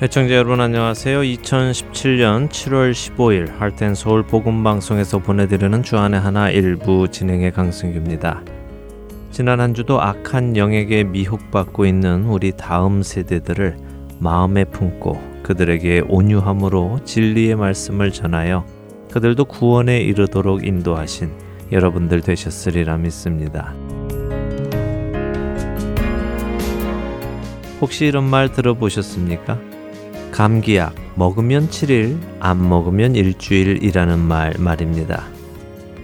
애청자 0.00 0.36
여러분 0.36 0.60
안녕하세요. 0.60 1.22
2017년 1.22 2.48
7월 2.50 2.92
15일 2.92 3.58
할텐 3.58 3.96
서울 3.96 4.22
복음 4.22 4.62
방송에서 4.62 5.18
보내드리는 5.18 5.82
주안의 5.82 6.20
하나 6.20 6.50
일부 6.50 7.08
진행의 7.08 7.50
강승규입니다. 7.50 8.44
지난 9.32 9.58
한 9.58 9.74
주도 9.74 10.00
악한 10.00 10.56
영에게 10.56 11.02
미혹받고 11.02 11.84
있는 11.84 12.26
우리 12.26 12.52
다음 12.52 13.02
세대들을 13.02 13.76
마음에 14.20 14.64
품고 14.66 15.40
그들에게 15.42 16.04
온유함으로 16.08 17.00
진리의 17.04 17.56
말씀을 17.56 18.12
전하여 18.12 18.64
그들도 19.10 19.46
구원에 19.46 19.98
이르도록 19.98 20.64
인도하신 20.64 21.32
여러분들 21.72 22.20
되셨으리라 22.20 22.98
믿습니다. 22.98 23.74
혹시 27.80 28.06
이런 28.06 28.30
말 28.30 28.52
들어보셨습니까? 28.52 29.77
감기약 30.38 30.94
먹으면 31.16 31.68
7일, 31.68 32.16
안 32.38 32.68
먹으면 32.68 33.16
일주일이라는 33.16 34.20
말 34.20 34.54
말입니다. 34.56 35.24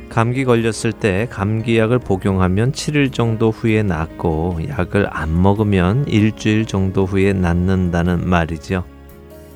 감기 0.08 0.44
걸렸을 0.44 0.92
때 0.92 1.28
감기약을 1.30 2.00
복용하면 2.00 2.72
7일 2.72 3.12
정도 3.12 3.52
후에 3.52 3.84
낫고 3.84 4.58
약을 4.68 5.06
안 5.08 5.40
먹으면 5.40 6.08
일주일 6.08 6.66
정도 6.66 7.06
후에 7.06 7.32
낫는다는 7.32 8.28
말이죠. 8.28 8.82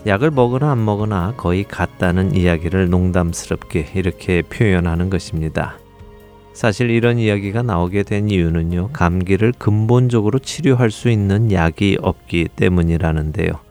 약을 0.07 0.31
먹으나 0.31 0.71
안 0.71 0.85
먹으나 0.85 1.35
거의 1.37 1.65
같다는 1.65 2.37
이야기를 2.37 2.89
농담스럽게 2.89 3.89
이렇게 3.97 4.43
표현하는 4.43 5.11
것입니다. 5.11 5.77
사실 6.53 6.91
이런 6.91 7.19
이야기가 7.19 7.63
나오게 7.63 8.05
된 8.05 8.29
이유는요, 8.29 8.91
감기를 8.93 9.55
근본적으로 9.59 10.39
치료할 10.39 10.93
수 10.93 11.11
있는 11.11 11.51
약이 11.51 11.99
없기 12.01 12.51
때문이라는데요. 12.55 13.67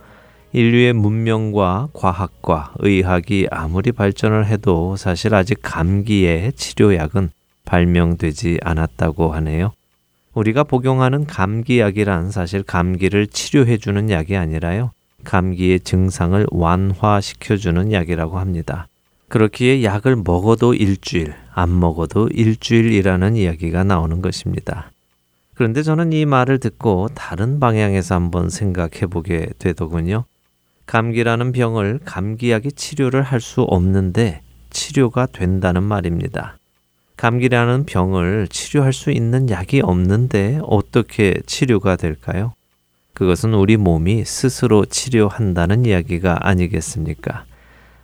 인류의 0.54 0.94
문명과 0.94 1.90
과학과 1.94 2.74
의학이 2.80 3.48
아무리 3.52 3.92
발전을 3.92 4.46
해도 4.48 4.96
사실 4.96 5.36
아직 5.36 5.60
감기의 5.62 6.54
치료약은 6.54 7.30
발명되지 7.66 8.60
않았다고 8.64 9.34
하네요. 9.34 9.74
우리가 10.34 10.64
복용하는 10.64 11.26
감기약이란 11.26 12.32
사실 12.32 12.64
감기를 12.64 13.28
치료해주는 13.28 14.10
약이 14.10 14.38
아니라요. 14.38 14.92
감기의 15.24 15.82
증상을 15.82 16.46
완화시켜주는 16.52 17.92
약이라고 17.92 18.40
합니다. 18.40 18.88
그렇기에 19.30 19.84
약을 19.84 20.16
먹어도 20.16 20.74
일주일, 20.74 21.34
안 21.54 21.78
먹어도 21.78 22.30
일주일이라는 22.30 23.36
이야기가 23.36 23.84
나오는 23.84 24.22
것입니다. 24.22 24.92
그런데 25.54 25.84
저는 25.84 26.14
이 26.14 26.26
말을 26.26 26.60
듣고 26.60 27.10
다른 27.14 27.60
방향에서 27.60 28.16
한번 28.16 28.50
생각해 28.50 29.08
보게 29.10 29.48
되더군요. 29.60 30.24
감기라는 30.88 31.52
병을 31.52 32.00
감기약이 32.06 32.72
치료를 32.72 33.22
할 33.22 33.42
수 33.42 33.62
없는데 33.62 34.42
치료가 34.70 35.28
된다는 35.28 35.84
말입니다. 35.84 36.58
감기라는 37.18 37.86
병을 37.86 38.48
치료할 38.50 38.94
수 38.94 39.12
있는 39.12 39.50
약이 39.50 39.82
없는데 39.82 40.60
어떻게 40.64 41.36
치료가 41.46 41.96
될까요? 41.96 42.54
그것은 43.14 43.54
우리 43.54 43.76
몸이 43.78 44.24
스스로 44.26 44.86
치료한다는 44.86 45.86
이야기가 45.86 46.48
아니겠습니까? 46.48 47.46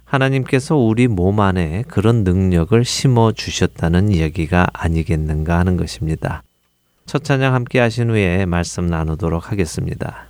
하나님께서 0.05 0.75
우리 0.75 1.07
몸 1.07 1.39
안에 1.39 1.83
그런 1.87 2.23
능력을 2.23 2.83
심어 2.85 3.31
주셨다는 3.31 4.09
이야기가 4.09 4.67
아니겠는가 4.73 5.57
하는 5.59 5.77
것입니다. 5.77 6.43
첫 7.05 7.23
찬양 7.23 7.53
함께 7.53 7.79
하신 7.79 8.09
후에 8.09 8.45
말씀 8.45 8.87
나누도록 8.87 9.51
하겠습니다. 9.51 10.27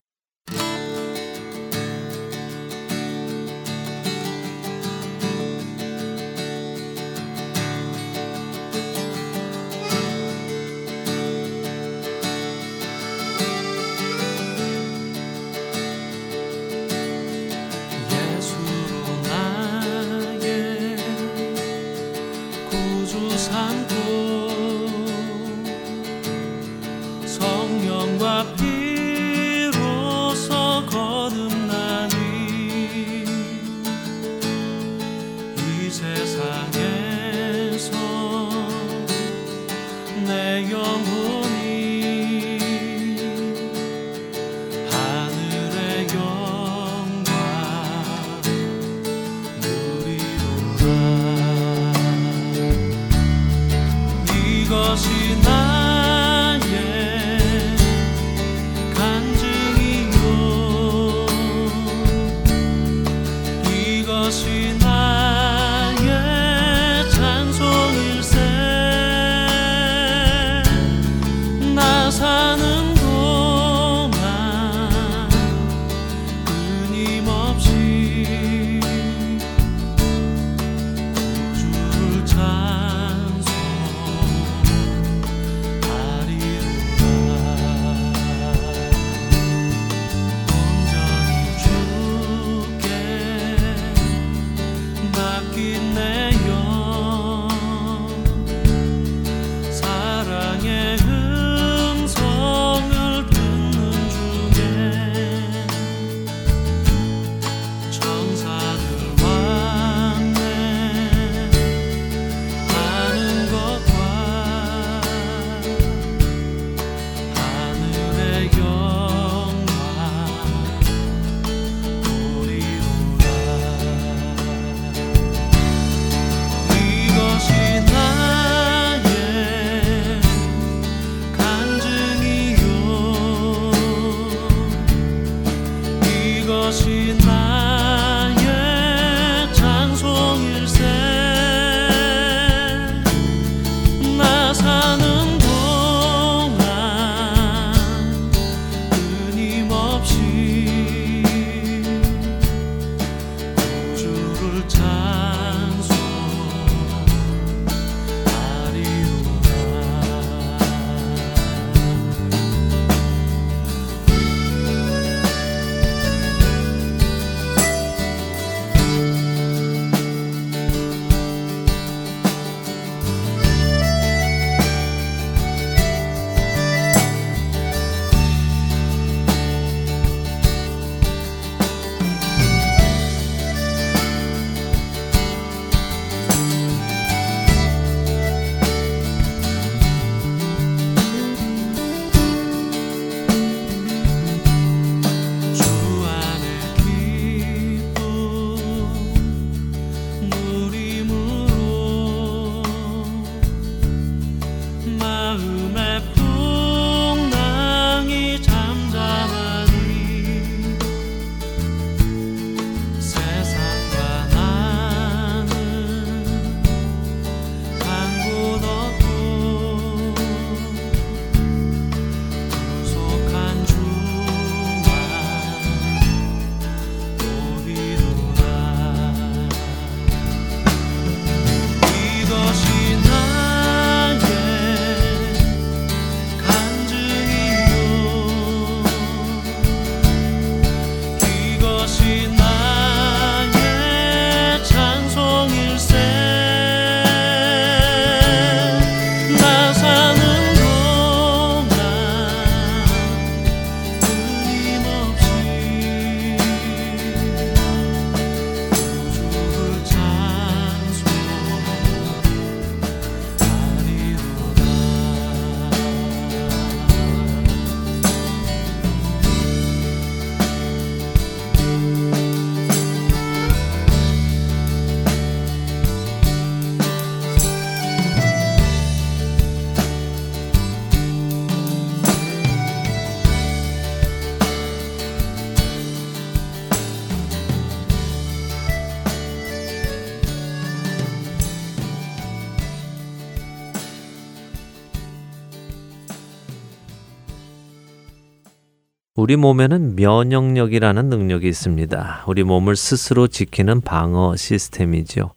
우리 299.24 299.38
몸에는 299.38 299.96
면역력이라는 299.96 301.08
능력이 301.08 301.48
있습니다. 301.48 302.26
우리 302.28 302.44
몸을 302.44 302.76
스스로 302.76 303.30
지키는 303.30 303.80
방어 303.80 304.36
시스템이죠. 304.36 305.32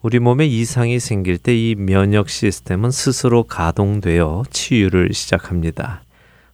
우리 0.00 0.20
몸에 0.20 0.46
이상이 0.46 1.00
생길 1.00 1.38
때 1.38 1.52
이 1.52 1.74
면역 1.76 2.30
시스템은 2.30 2.92
스스로 2.92 3.42
가동되어 3.42 4.44
치유를 4.48 5.12
시작합니다. 5.12 6.04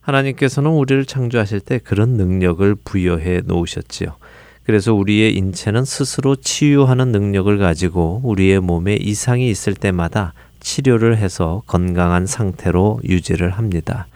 하나님께서는 0.00 0.70
우리를 0.70 1.05
창조하실 1.05 1.61
때 1.61 1.79
그런 1.79 2.14
능력을 2.14 2.76
부여해 2.76 3.43
놓으셨지요. 3.44 4.17
그래서 4.64 4.94
우리의 4.94 5.37
인체는 5.37 5.85
스스로 5.85 6.37
치유하는 6.37 7.12
능력을 7.12 7.58
가지고 7.58 8.23
우리의 8.25 8.61
몸에 8.61 8.94
이상이 8.94 9.50
있을 9.50 9.75
때마다 9.75 10.32
치료를 10.61 11.19
해서 11.19 11.62
건강한 11.67 12.25
상태로 12.25 13.00
유지를 13.05 13.50
합니다. 13.50 14.06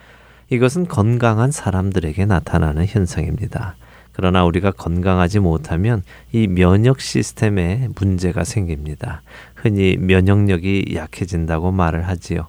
이것은 0.52 0.87
건강한 0.87 1.50
사람들에게 1.50 2.26
나타나는 2.26 2.84
현상입니다. 2.84 3.75
그러나 4.12 4.44
우리가 4.44 4.70
건강하지 4.70 5.38
못하면 5.38 6.02
이 6.31 6.46
면역 6.46 7.00
시스템에 7.00 7.88
문제가 7.96 8.44
생깁니다. 8.44 9.22
흔히 9.54 9.96
면역력이 9.96 10.93
약해진다고 10.94 11.72
말을 11.72 12.06
하지요. 12.06 12.49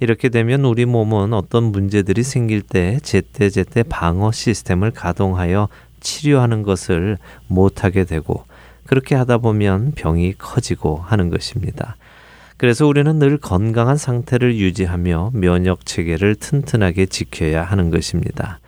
이렇게 0.00 0.30
되면 0.30 0.64
우리 0.64 0.84
몸은 0.84 1.32
어떤 1.32 1.70
문제들이 1.70 2.24
생길 2.24 2.60
때 2.60 2.98
제때제때 3.04 3.84
방어 3.84 4.32
시스템을 4.32 4.90
가동하여 4.90 5.68
치료하는 6.00 6.64
것을 6.64 7.18
못하게 7.46 8.02
되고 8.02 8.46
그렇게 8.84 9.14
하다 9.14 9.38
보면 9.38 9.92
병이 9.92 10.34
커지고 10.38 10.96
하는 10.96 11.30
것입니다. 11.30 11.94
그래서 12.56 12.86
우리는 12.86 13.18
늘 13.18 13.36
건강한 13.36 13.96
상태를 13.96 14.56
유지하며 14.56 15.32
면역 15.34 15.84
체계를 15.84 16.36
튼튼하게 16.36 17.06
지켜야 17.06 17.64
하는 17.64 17.90
것입니다. 17.90 18.60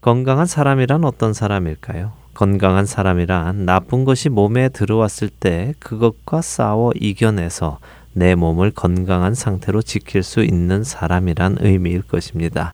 건강한 0.00 0.46
사람이란 0.46 1.04
어떤 1.04 1.32
사람일까요? 1.32 2.12
건강한 2.34 2.86
사람이란 2.86 3.66
나쁜 3.66 4.04
것이 4.04 4.28
몸에 4.30 4.68
들어왔을 4.68 5.28
때 5.28 5.74
그것과 5.78 6.42
싸워 6.42 6.90
이겨내서 6.94 7.78
내 8.12 8.34
몸을 8.34 8.72
건강한 8.72 9.34
상태로 9.34 9.82
지킬 9.82 10.22
수 10.22 10.42
있는 10.42 10.82
사람이란 10.82 11.58
의미일 11.60 12.02
것입니다. 12.02 12.72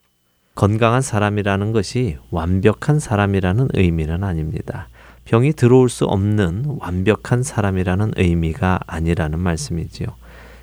건강한 0.55 1.03
사람이라는 1.03 1.73
것이 1.73 2.17
완벽한 2.31 2.99
사람이라는 2.99 3.69
의미는 3.75 4.25
아닙니다. 4.25 4.89
병이 5.27 5.53
들어올 5.53 5.91
수 5.91 6.07
없는 6.07 6.79
완벽한 6.79 7.43
사람이라는 7.43 8.13
의미가 8.17 8.81
아니라는 8.87 9.39
말씀이지요. 9.39 10.07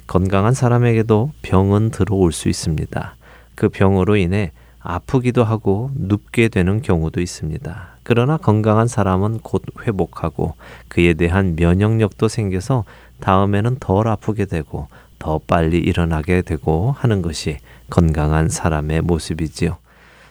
건강한 0.07 0.53
사람에게도 0.53 1.31
병은 1.41 1.91
들어올 1.91 2.31
수 2.31 2.50
있습니다. 2.50 3.15
그 3.55 3.69
병으로 3.69 4.15
인해 4.15 4.51
아프기도 4.79 5.43
하고 5.43 5.91
눕게 5.95 6.50
되는 6.50 6.81
경우도 6.81 7.22
있습니다. 7.22 7.88
그러나 8.03 8.38
건강한 8.38 8.88
사람은 8.88 9.39
곧 9.39 9.63
회복하고 9.81 10.55
그에 10.89 11.13
대한 11.13 11.55
면역력도 11.55 12.27
생겨서 12.27 12.83
다음에는 13.22 13.77
덜 13.79 14.10
아프게 14.10 14.45
되고 14.45 14.88
더 15.19 15.39
빨리 15.39 15.77
일어나게 15.77 16.41
되고 16.41 16.93
하는 16.98 17.22
것이 17.22 17.60
건강한 17.89 18.50
사람의 18.50 19.01
모습이지요. 19.03 19.77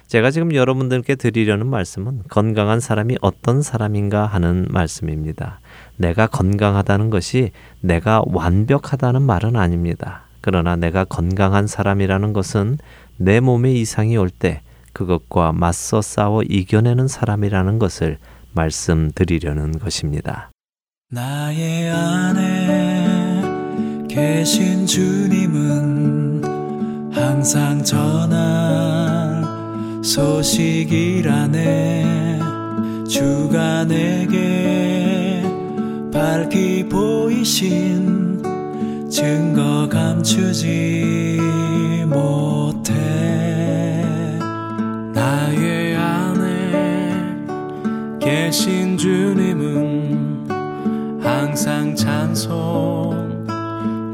제가 0.07 0.31
지금 0.31 0.55
여러분들께 0.55 1.15
드리려는 1.15 1.67
말씀은 1.67 2.25
건강한 2.29 2.81
사람이 2.81 3.17
어떤 3.23 3.63
사람인가 3.63 4.27
하는 4.27 4.67
말씀입니다. 4.69 5.61
내가 6.03 6.27
건강하다는 6.27 7.09
것이 7.11 7.53
내가 7.81 8.23
완벽하다는 8.27 9.23
말은 9.23 9.55
아닙니다. 9.57 10.25
그러나 10.41 10.75
내가 10.75 11.05
건강한 11.05 11.69
사람이라는 11.69 12.33
것은 12.33 12.79
내 13.17 13.39
몸에 13.39 13.73
이상이 13.73 14.17
올 14.17 14.29
때 14.29 14.63
그것과 14.93 15.53
맞서 15.53 16.03
싸워 16.03 16.43
이겨내는 16.43 17.07
사람이라는 17.09 17.79
것을 17.79 18.19
말씀드리려는 18.53 19.79
것입니다. 19.79 20.51
나의 21.11 21.89
안에 21.91 23.43
계신 24.09 24.85
주님은 24.87 26.43
항상 27.15 27.83
전할 27.85 29.45
소식이라네 30.03 31.63
주가 33.09 33.85
내게 33.85 35.02
밝히 36.13 36.87
보이신 36.87 38.43
증거 39.11 39.89
감추지 39.89 41.41
못해. 42.07 42.93
나의 45.15 45.97
안에 45.97 47.17
계신 48.21 48.99
주님은 48.99 50.49
항상 51.23 51.95
찬송 51.97 53.47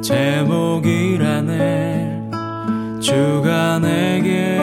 제목이라네. 0.00 1.68
주가 3.00 3.80
내게 3.80 4.60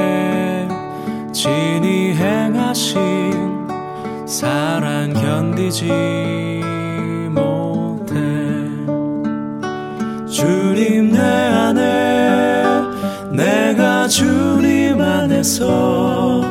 진히 1.34 2.14
행하신 2.16 3.68
사랑 4.26 5.12
견디지 5.14 6.55
주님 10.46 11.12
내 11.12 11.20
안에 11.20 12.64
내가 13.32 14.08
주님 14.08 15.02
안에서 15.02 16.44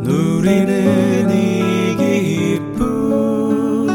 누리는 0.00 1.30
이 1.30 1.94
기쁨 2.64 3.86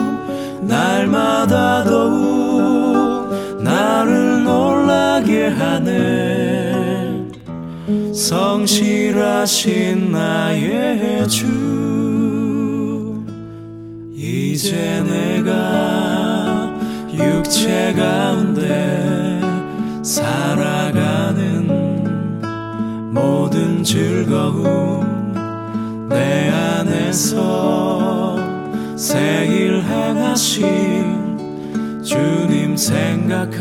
날마다 0.61 1.83
더욱 1.83 3.33
나를 3.63 4.43
놀라게 4.43 5.47
하네. 5.47 7.25
성실하신 8.13 10.11
나의 10.11 11.27
주 11.27 11.68
가운데 17.93 19.39
살아가는 20.03 21.67
모든 23.13 23.83
즐거움 23.83 25.29
내 26.09 26.49
안에서 26.49 28.37
새일 28.95 29.81
행하신 29.83 31.29
주님 32.03 32.75
생각함일세 32.75 33.59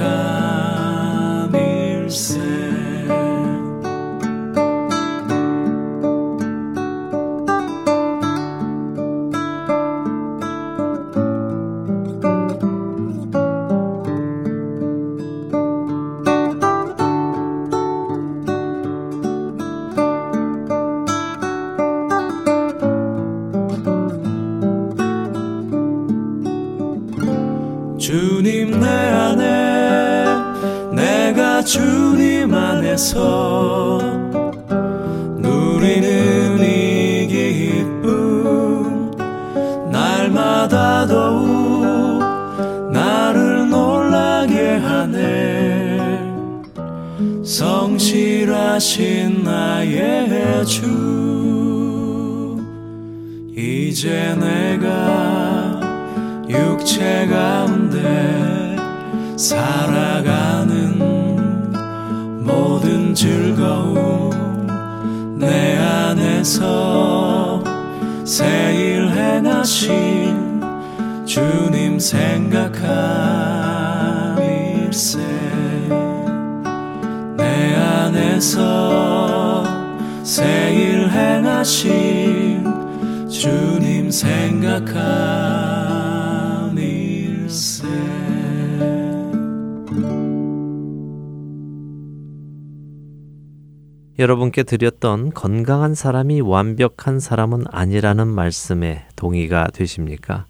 여러분께 94.58 94.64
드렸던 94.64 95.30
건강한 95.34 95.94
사람이 95.94 96.40
완벽한 96.40 97.20
사람은 97.20 97.64
아니라는 97.70 98.26
말씀에 98.26 99.04
동의가 99.14 99.68
되십니까? 99.72 100.46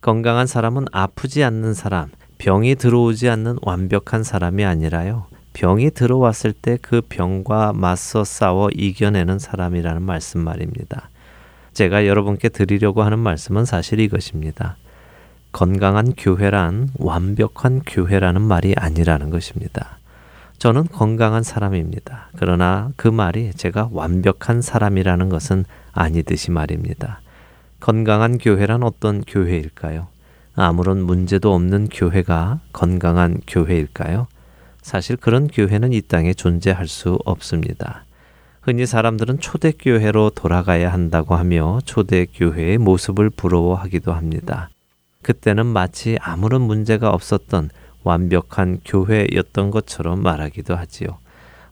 건강한 0.00 0.46
사람은 0.46 0.86
아프지 0.92 1.44
않는 1.44 1.74
사람, 1.74 2.08
병이 2.38 2.76
들어오지 2.76 3.28
않는 3.28 3.58
완벽한 3.60 4.22
사람이 4.22 4.64
아니라요. 4.64 5.26
병이 5.52 5.90
들어왔을 5.90 6.54
때 6.54 6.78
그 6.80 7.02
병과 7.06 7.74
맞서 7.74 8.24
싸워 8.24 8.70
이겨내는 8.70 9.38
사람이라는 9.38 10.00
말씀 10.02 10.40
말입니다. 10.40 11.10
제가 11.74 12.06
여러분께 12.06 12.48
드리려고 12.48 13.02
하는 13.02 13.18
말씀은 13.18 13.66
사실 13.66 14.00
이것입니다. 14.00 14.76
건강한 15.52 16.14
교회란 16.16 16.88
완벽한 16.98 17.82
교회라는 17.84 18.40
말이 18.40 18.74
아니라는 18.76 19.28
것입니다. 19.28 19.99
저는 20.60 20.88
건강한 20.88 21.42
사람입니다. 21.42 22.28
그러나 22.36 22.92
그 22.96 23.08
말이 23.08 23.50
제가 23.54 23.88
완벽한 23.92 24.60
사람이라는 24.60 25.30
것은 25.30 25.64
아니듯이 25.92 26.50
말입니다. 26.50 27.22
건강한 27.80 28.36
교회란 28.36 28.82
어떤 28.82 29.22
교회일까요? 29.22 30.08
아무런 30.54 31.00
문제도 31.02 31.54
없는 31.54 31.88
교회가 31.90 32.60
건강한 32.74 33.40
교회일까요? 33.46 34.26
사실 34.82 35.16
그런 35.16 35.48
교회는 35.48 35.94
이 35.94 36.02
땅에 36.02 36.34
존재할 36.34 36.88
수 36.88 37.18
없습니다. 37.24 38.04
흔히 38.60 38.84
사람들은 38.84 39.40
초대교회로 39.40 40.32
돌아가야 40.34 40.92
한다고 40.92 41.36
하며 41.36 41.78
초대교회의 41.86 42.76
모습을 42.76 43.30
부러워하기도 43.30 44.12
합니다. 44.12 44.68
그때는 45.22 45.64
마치 45.64 46.18
아무런 46.20 46.60
문제가 46.60 47.08
없었던 47.08 47.70
완벽한 48.02 48.80
교회였던 48.84 49.70
것처럼 49.70 50.22
말하기도 50.22 50.74
하지요. 50.74 51.18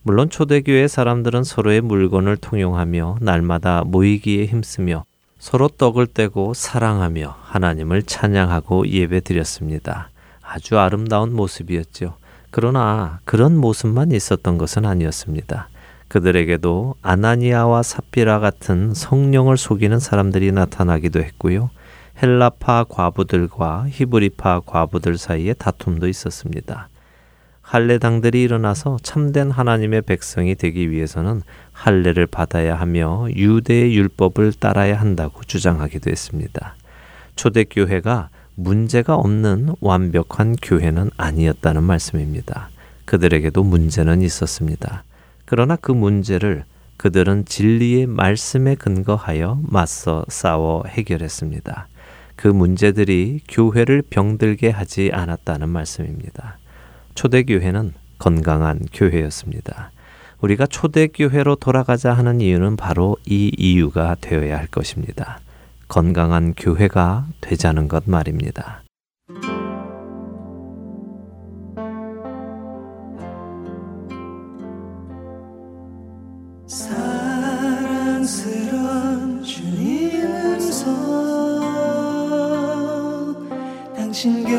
물론 0.03 0.31
초대교회 0.31 0.89
사람들은 0.89 1.45
서로의 1.45 1.81
물건을 1.81 2.37
통용하며 2.37 3.19
날마다 3.21 3.85
모이기에 3.85 4.47
힘쓰며 4.47 5.05
서로 5.39 5.69
떡을 5.69 6.09
떼고 6.09 6.55
사랑하며 6.55 7.37
하나님을 7.43 8.03
찬양하고 8.03 8.89
예배 8.89 9.21
드렸습니다. 9.21 10.11
아주 10.43 10.79
아름다운 10.79 11.35
모습이었죠. 11.35 12.15
그러나 12.51 13.21
그런 13.25 13.57
모습만 13.57 14.13
있었던 14.13 14.59
것은 14.59 14.87
아니었습니다. 14.87 15.69
그들에게도 16.09 16.95
아나니아와 17.03 17.83
삽비라 17.83 18.41
같은 18.41 18.95
성령을 18.95 19.59
속이는 19.59 20.01
사람들이 20.01 20.53
나타나기도 20.53 21.21
했고요. 21.21 21.71
헬라파 22.21 22.85
과부들과 22.89 23.87
히브리파 23.89 24.63
과부들 24.67 25.19
사이에 25.19 25.53
다툼도 25.53 26.09
있었습니다. 26.09 26.89
할례당들이 27.63 28.43
일어나서 28.43 28.97
참된 29.03 29.51
하나님의 29.51 30.03
백성이 30.03 30.55
되기 30.55 30.91
위해서는 30.91 31.43
할례를 31.73 32.27
받아야 32.27 32.75
하며 32.75 33.29
유대의 33.31 33.95
율법을 33.95 34.55
따라야 34.55 34.99
한다고 34.99 35.45
주장하기도 35.45 36.11
했습니다. 36.11 36.75
초대교회가 37.37 38.31
문제가 38.57 39.15
없는 39.15 39.75
완벽한 39.81 40.57
교회는 40.61 41.11
아니었다는 41.17 41.85
말씀입니다. 41.85 42.71
그들에게도 43.05 43.63
문제는 43.63 44.23
있었습니다. 44.23 45.05
그러나 45.45 45.77
그 45.77 45.93
문제를 45.93 46.65
그들은 46.97 47.45
진리의 47.45 48.07
말씀에 48.07 48.75
근거하여 48.75 49.61
맞서 49.63 50.25
싸워 50.29 50.83
해결했습니다. 50.89 51.87
그 52.39 52.47
문제들이 52.47 53.41
교회를 53.49 54.01
병들게 54.09 54.71
하지 54.71 55.11
않았다는 55.13 55.69
말씀입니다. 55.69 56.59
초대교회는 57.17 57.95
건강한 58.21 58.79
교회였습니다. 58.93 59.91
우리가 60.41 60.67
초대교회로 60.67 61.57
돌아가자 61.57 62.13
하는 62.13 62.41
이유는 62.41 62.77
바로 62.77 63.17
이 63.27 63.51
이유가 63.59 64.15
되어야 64.21 64.57
할 64.57 64.69
것입니다. 64.69 65.41
건강한 65.89 66.55
교회가 66.57 67.27
되자는 67.41 67.89
것 67.89 68.05
말입니다. 68.07 68.83
사 76.69 77.18
당신 84.19 84.58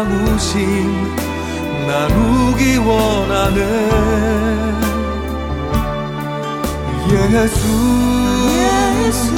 나누신 0.00 1.14
나누기 1.86 2.78
원하는 2.78 3.60
예수, 7.12 7.60
예수 9.04 9.34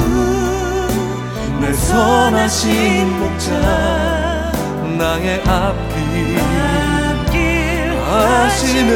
내 1.59 1.73
선하신 1.73 3.19
목자. 3.19 3.51
나의 4.97 5.41
앞길, 5.41 6.39
앞길 6.39 7.91
하시네. 8.09 8.91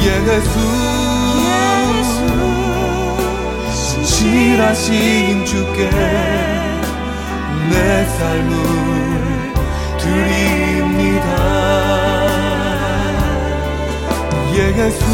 예수, 0.00 0.54
예수. 1.98 2.14
신실하신 3.72 5.44
주께. 5.44 6.47
내 7.70 8.04
삶을 8.04 8.52
드립니다. 9.98 11.28
예수, 14.54 15.04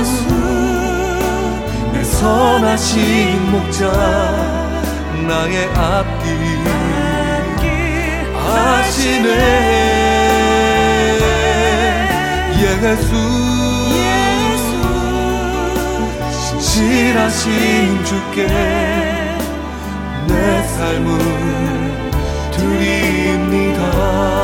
예수 0.00 0.14
내 1.92 2.04
선하신 2.04 3.50
목자 3.50 3.90
나의 5.26 5.66
앞길 5.74 6.24
하시네. 8.34 9.84
예수 12.84 13.14
신실하신 16.60 18.04
주께 18.04 18.46
내 18.46 18.93
삶을 20.84 21.18
드립니다 22.52 24.43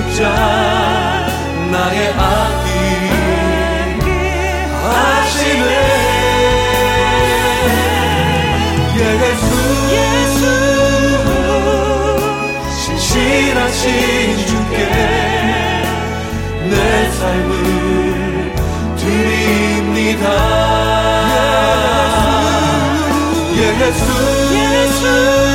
목자 0.00 0.22
나의 1.70 2.08
아기. 2.16 2.68
하시네. 4.82 5.72
예수, 8.96 9.46
예수. 9.92 10.42
신실하신 12.80 13.84
주께 14.46 14.78
내 16.70 16.74
삶을 17.10 17.52
드립니다. 18.96 20.24
예수. 23.56 24.00
내 24.50 25.49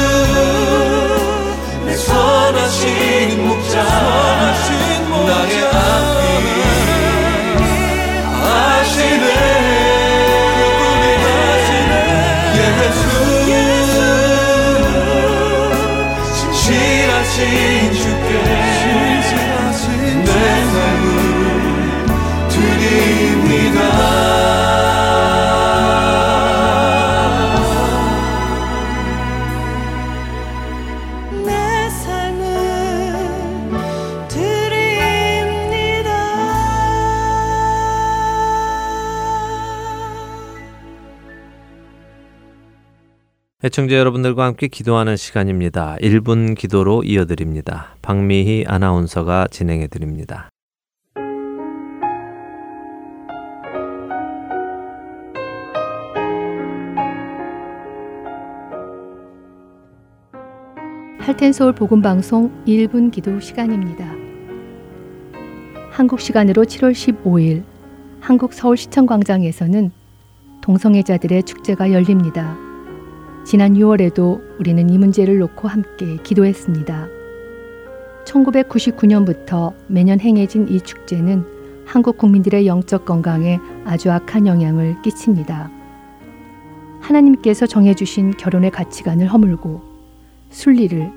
애청자 43.75 43.97
여러분들과 43.97 44.45
함께 44.45 44.69
기도하는 44.69 45.17
시간입니다. 45.17 45.97
1분 45.99 46.55
기도로 46.55 47.03
이어드립니다. 47.03 47.97
박미희 48.01 48.63
아나운서가 48.69 49.47
진행해 49.51 49.87
드립니다. 49.87 50.49
할텐서울 61.19 61.73
복음방송 61.73 62.63
1분 62.65 63.11
기도 63.11 63.41
시간입니다. 63.41 64.09
한국 65.91 66.21
시간으로 66.21 66.63
7월 66.63 66.93
15일 66.93 67.65
한국 68.21 68.53
서울시청 68.53 69.05
광장에서는 69.05 69.91
동성애자들의 70.61 71.43
축제가 71.43 71.91
열립니다. 71.91 72.64
지난 73.45 73.75
6월에도 73.75 74.41
우리는 74.59 74.89
이 74.89 74.97
문제를 74.97 75.37
놓고 75.37 75.67
함께 75.67 76.17
기도했습니다. 76.23 77.07
1999년부터 78.25 79.71
매년 79.85 80.19
행해진 80.19 80.67
이 80.67 80.81
축제는 80.81 81.45
한국 81.85 82.17
국민들의 82.17 82.65
영적 82.65 83.05
건강에 83.05 83.59
아주 83.85 84.11
악한 84.11 84.47
영향을 84.47 84.99
끼칩니다. 85.03 85.69
하나님께서 87.01 87.67
정해주신 87.67 88.31
결혼의 88.31 88.71
가치관을 88.71 89.27
허물고 89.27 89.79
순리를 90.49 91.11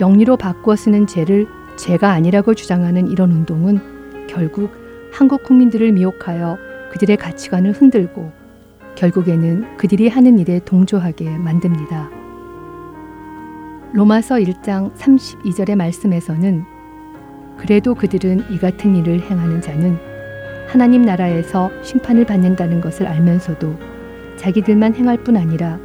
영리로 0.00 0.38
바꾸어 0.38 0.76
쓰는 0.76 1.06
죄를 1.06 1.46
죄가 1.76 2.12
아니라고 2.12 2.54
주장하는 2.54 3.08
이런 3.08 3.30
운동은 3.30 4.26
결국 4.26 4.70
한국 5.12 5.42
국민들을 5.42 5.92
미혹하여 5.92 6.56
그들의 6.92 7.18
가치관을 7.18 7.72
흔들고 7.72 8.43
결국에는 8.96 9.76
그들이 9.76 10.08
하는 10.08 10.38
일에 10.38 10.60
동조하게 10.64 11.38
만듭니다. 11.38 12.10
로마서 13.92 14.36
1장 14.36 14.94
32절의 14.94 15.76
말씀에서는 15.76 16.64
그래도 17.56 17.94
그들은 17.94 18.44
이 18.50 18.58
같은 18.58 18.96
일을 18.96 19.20
행하는 19.20 19.60
자는 19.60 19.96
하나님 20.66 21.02
나라에서 21.02 21.70
심판을 21.82 22.26
받는다는 22.26 22.80
것을 22.80 23.06
알면서도 23.06 23.76
자기들만 24.36 24.94
행할 24.96 25.18
뿐 25.18 25.36
아니라 25.36 25.78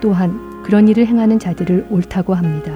또한 0.00 0.62
그런 0.62 0.88
일을 0.88 1.06
행하는 1.06 1.38
자들을 1.38 1.86
옳다고 1.90 2.34
합니다. 2.34 2.72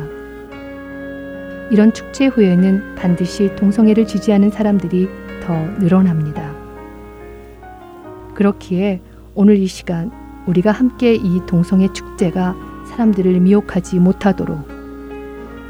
이런 1.71 1.93
축제 1.93 2.27
후에는 2.27 2.95
반드시 2.95 3.55
동성애를 3.57 4.07
지지하는 4.07 4.51
사람들이 4.51 5.09
더 5.43 5.55
늘어납니다. 5.79 6.55
그렇기에 8.35 9.03
오늘 9.41 9.57
이 9.57 9.67
시간 9.67 10.13
우리가 10.45 10.71
함께 10.71 11.15
이 11.15 11.41
동성애 11.47 11.89
축제가 11.95 12.55
사람들을 12.91 13.41
미혹하지 13.41 13.99
못하도록 13.99 14.69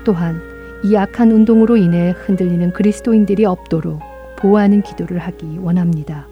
또한 0.03 0.43
이 0.83 0.97
악한 0.97 1.31
운동으로 1.31 1.77
인해 1.77 2.11
흔들리는 2.11 2.73
그리스도인들이 2.73 3.45
없도록 3.45 4.01
보호하는 4.41 4.83
기도를 4.83 5.21
하기 5.21 5.59
원합니다. 5.59 6.27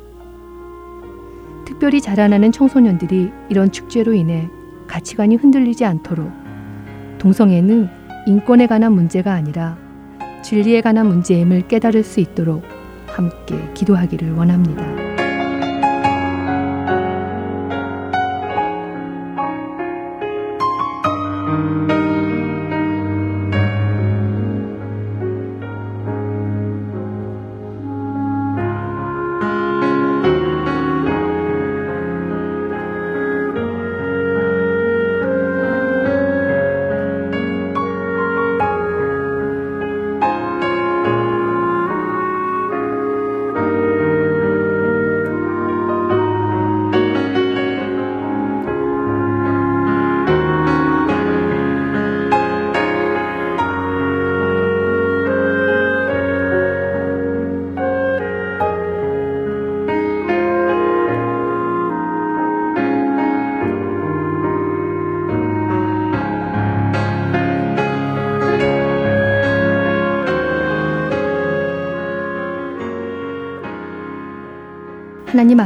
특별히 1.65 2.01
자라나는 2.01 2.51
청소년들이 2.51 3.31
이런 3.51 3.71
축제로 3.71 4.15
인해 4.15 4.49
가치관이 4.89 5.37
흔들리지 5.37 5.85
않도록 5.85 6.33
동성애는 7.19 7.89
인권에 8.27 8.67
관한 8.67 8.95
문제가 8.95 9.33
아니라 9.35 9.79
진리에 10.43 10.81
관한 10.81 11.07
문제임을 11.07 11.69
깨달을 11.69 12.03
수 12.03 12.19
있도록 12.19 12.65
함께 13.07 13.73
기도하기를 13.75 14.33
원합니다. 14.33 15.08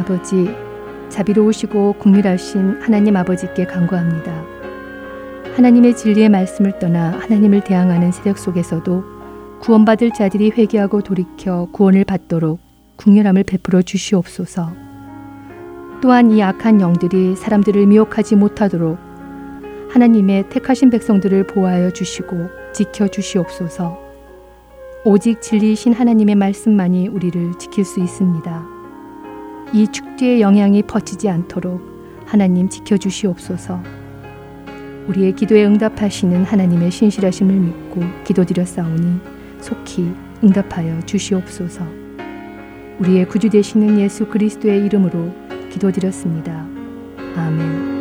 아버지, 0.03 0.51
자비로우시고 1.11 1.95
국밀하신 1.99 2.81
하나님 2.83 3.17
아버지께 3.17 3.67
간구합니다. 3.67 4.45
하나님의 5.55 5.95
진리의 5.97 6.29
말씀을 6.29 6.81
떠나 6.81 7.13
하나님을 7.21 7.63
대항하는 7.63 8.11
세력 8.11 8.37
속에서도 8.39 9.05
구원받을 9.61 10.11
자들이 10.13 10.51
회개하고 10.51 11.03
돌이켜 11.03 11.69
구원을 11.71 12.05
받도록 12.05 12.59
국률함을 12.97 13.45
베풀어 13.45 13.83
주시옵소서. 13.83 14.73
또한 16.01 16.33
이 16.33 16.43
악한 16.43 16.81
영들이 16.81 17.37
사람들을 17.37 17.87
미혹하지 17.87 18.35
못하도록 18.35 18.99
하나님의 19.91 20.49
택하신 20.49 20.91
백성들을 20.91 21.47
보호하여 21.47 21.93
주시고 21.93 22.49
지켜 22.73 23.07
주시옵소서. 23.07 24.01
오직 25.05 25.41
진리이신 25.41 25.93
하나님의 25.93 26.35
말씀만이 26.35 27.07
우리를 27.07 27.57
지킬 27.59 27.85
수 27.85 28.01
있습니다. 28.01 28.72
이 29.75 29.89
축제의 29.89 30.43
영향이 30.43 30.83
퍼지지 30.83 31.29
않도록 31.31 31.81
하나님 32.27 32.69
지켜 32.69 32.97
주시옵소서. 32.97 33.83
우리의 35.09 35.35
기도에 35.35 35.65
응답하시는 35.65 36.45
하나님의 36.45 36.91
신실하심을 36.91 37.55
믿고 37.55 38.03
기도드렸사오니 38.25 39.21
속히 39.61 40.13
응답하여 40.45 41.01
주시옵소서. 41.07 41.87
우리의 42.99 43.27
구주 43.27 43.49
되시는 43.49 43.99
예수 43.99 44.27
그리스도의 44.27 44.85
이름으로 44.85 45.33
기도드렸습니다. 45.71 46.67
아멘. 47.35 47.92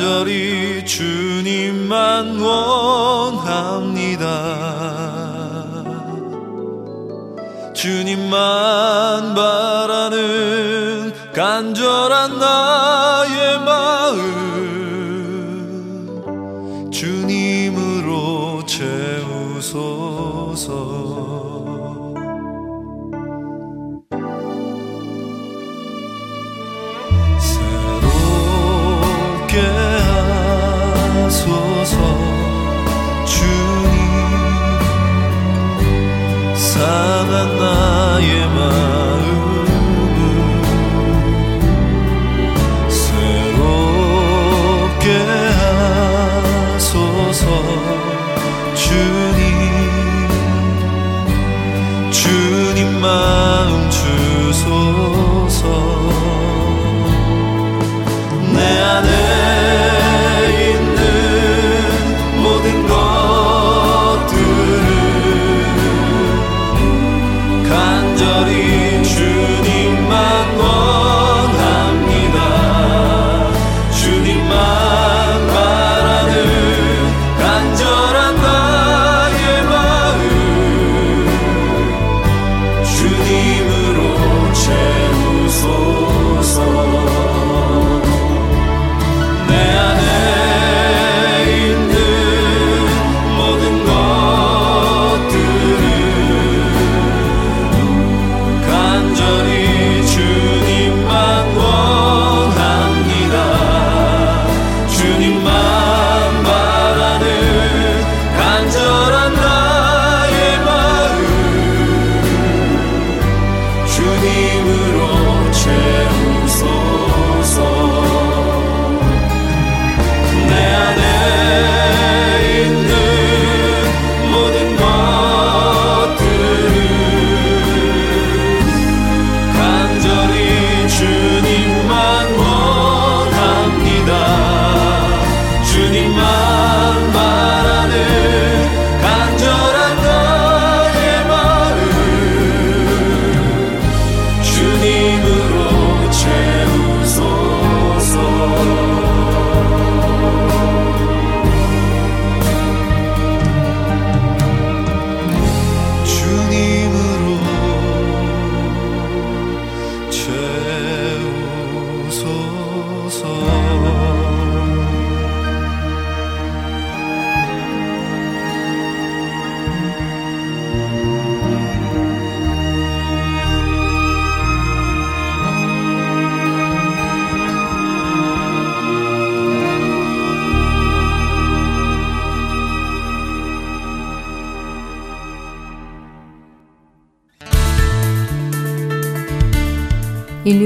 간절히 0.00 0.82
주님만 0.86 2.40
원합니다. 2.40 4.24
주님만 7.74 9.34
바라는 9.34 11.12
간절한 11.34 12.38
나의 12.38 13.58
마 13.60 13.69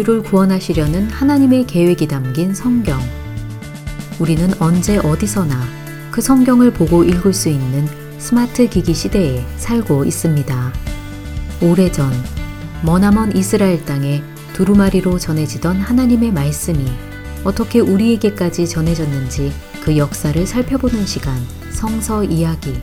인류를 0.05 0.23
구원하시려는 0.23 1.11
하나님의 1.11 1.67
계획이 1.67 2.07
담긴 2.07 2.55
성경. 2.55 3.01
우리는 4.19 4.51
언제 4.61 4.99
어디서나 4.99 5.61
그 6.11 6.21
성경을 6.21 6.73
보고 6.73 7.05
읽을 7.05 7.33
수 7.33 7.49
있는 7.49 7.88
스마트 8.19 8.69
기기 8.69 8.95
시대에 8.95 9.45
살고 9.57 10.05
있습니다. 10.05 10.73
오래전 11.62 12.11
머나먼 12.83 13.37
이스라엘 13.37 13.85
땅에 13.85 14.23
두루마리로 14.53 15.19
전해지던 15.19 15.81
하나님의 15.81 16.33
말씀이 16.33 16.85
어떻게 17.43 17.81
우리에게까지 17.81 18.69
전해졌는지 18.69 19.53
그 19.83 19.97
역사를 19.97 20.47
살펴보는 20.47 21.07
시간 21.07 21.37
성서 21.71 22.25
이야기. 22.25 22.75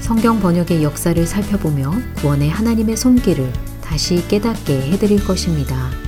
성경 0.00 0.40
번역의 0.40 0.82
역사를 0.82 1.26
살펴보며 1.26 1.92
구원의 2.16 2.50
하나님의 2.50 2.96
손길을 2.96 3.50
다시 3.80 4.26
깨닫게 4.28 4.90
해드릴 4.90 5.24
것입니다. 5.24 6.03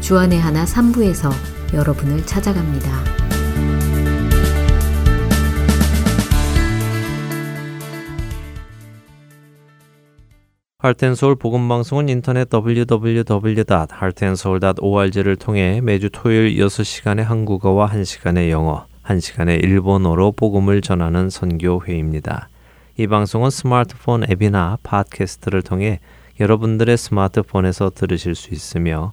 주안의 0.00 0.40
하나 0.40 0.64
3부에서 0.64 1.30
여러분을 1.74 2.24
찾아갑니다. 2.24 2.88
할텐서울 10.80 11.34
복음방송은 11.34 12.08
인터넷 12.08 12.48
www.heartandsoul.org를 12.52 15.34
통해 15.36 15.80
매주 15.82 16.08
토요일 16.10 16.56
6시간의 16.64 17.24
한국어와 17.24 17.88
1시간의 17.88 18.50
영어, 18.50 18.86
1시간의 19.04 19.64
일본어로 19.64 20.30
복음을 20.32 20.80
전하는 20.80 21.30
선교회입니다. 21.30 22.48
이 22.96 23.08
방송은 23.08 23.50
스마트폰 23.50 24.30
앱이나 24.30 24.78
팟캐스트를 24.84 25.62
통해 25.62 25.98
여러분들의 26.38 26.96
스마트폰에서 26.96 27.90
들으실 27.90 28.36
수 28.36 28.54
있으며 28.54 29.12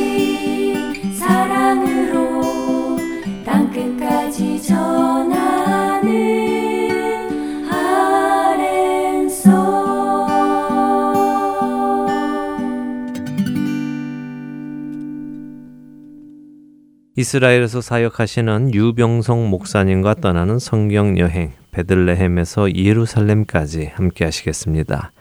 이스라엘에서 17.21 17.81
사역하시는 17.81 18.73
유병성 18.73 19.47
목사님과 19.51 20.15
떠나는 20.15 20.57
성경 20.57 21.19
여행 21.19 21.51
베들레헴에서 21.69 22.73
예루살렘까지 22.73 23.91
함께 23.93 24.25
하시겠습니다. 24.25 25.11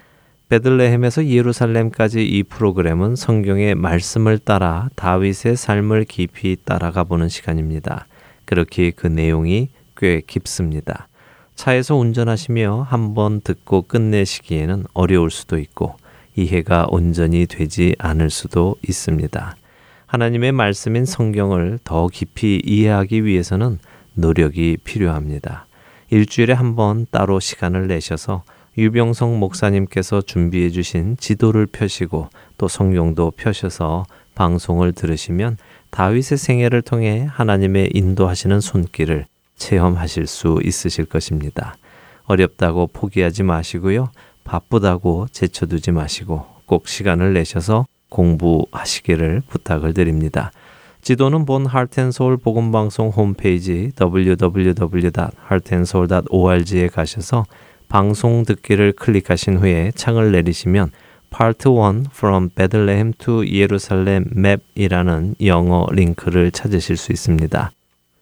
베들레헴에서 0.48 1.26
예루살렘까지 1.26 2.26
이 2.26 2.42
프로그램은 2.44 3.16
성경의 3.16 3.74
말씀을 3.74 4.38
따라 4.38 4.88
다윗의 4.96 5.56
삶을 5.56 6.06
깊이 6.06 6.56
따라가 6.64 7.04
보는 7.04 7.28
시간입니다. 7.28 8.06
그렇게 8.46 8.92
그 8.92 9.06
내용이 9.06 9.68
꽤 9.98 10.22
깊습니다. 10.26 11.06
차에서 11.54 11.96
운전하시며 11.96 12.86
한 12.88 13.12
번 13.12 13.42
듣고 13.42 13.82
끝내시기에는 13.82 14.84
어려울 14.94 15.30
수도 15.30 15.58
있고 15.58 15.96
이해가 16.34 16.86
온전히 16.88 17.44
되지 17.44 17.94
않을 17.98 18.30
수도 18.30 18.76
있습니다. 18.88 19.56
하나님의 20.10 20.50
말씀인 20.50 21.04
성경을 21.04 21.78
더 21.84 22.08
깊이 22.08 22.60
이해하기 22.64 23.24
위해서는 23.24 23.78
노력이 24.14 24.78
필요합니다. 24.82 25.66
일주일에 26.10 26.52
한 26.52 26.74
번 26.74 27.06
따로 27.12 27.38
시간을 27.38 27.86
내셔서 27.86 28.42
유병성 28.76 29.38
목사님께서 29.38 30.22
준비해 30.22 30.70
주신 30.70 31.16
지도를 31.16 31.66
펴시고 31.66 32.28
또 32.58 32.66
성경도 32.66 33.30
펴셔서 33.36 34.04
방송을 34.34 34.94
들으시면 34.94 35.58
다윗의 35.90 36.38
생애를 36.38 36.82
통해 36.82 37.28
하나님의 37.30 37.90
인도하시는 37.94 38.58
손길을 38.60 39.26
체험하실 39.54 40.26
수 40.26 40.58
있으실 40.64 41.04
것입니다. 41.04 41.76
어렵다고 42.24 42.88
포기하지 42.88 43.44
마시고요. 43.44 44.10
바쁘다고 44.42 45.28
제쳐두지 45.30 45.92
마시고 45.92 46.46
꼭 46.66 46.88
시간을 46.88 47.32
내셔서 47.32 47.86
공부하시기를 48.10 49.42
부탁을 49.48 49.94
드립니다. 49.94 50.52
지도는 51.02 51.46
본 51.46 51.64
하트앤서울 51.64 52.36
복음방송 52.36 53.08
홈페이지 53.08 53.90
www.heartandsoul.org에 53.98 56.88
가셔서 56.88 57.46
방송 57.88 58.44
듣기를 58.44 58.92
클릭하신 58.92 59.56
후에 59.58 59.92
창을 59.94 60.32
내리시면 60.32 60.90
Part 61.30 61.68
1 61.68 62.04
From 62.12 62.50
Bethlehem 62.50 63.12
to 63.14 63.46
Jerusalem 63.46 64.26
Map이라는 64.36 65.36
영어 65.44 65.86
링크를 65.90 66.50
찾으실 66.50 66.96
수 66.96 67.12
있습니다. 67.12 67.70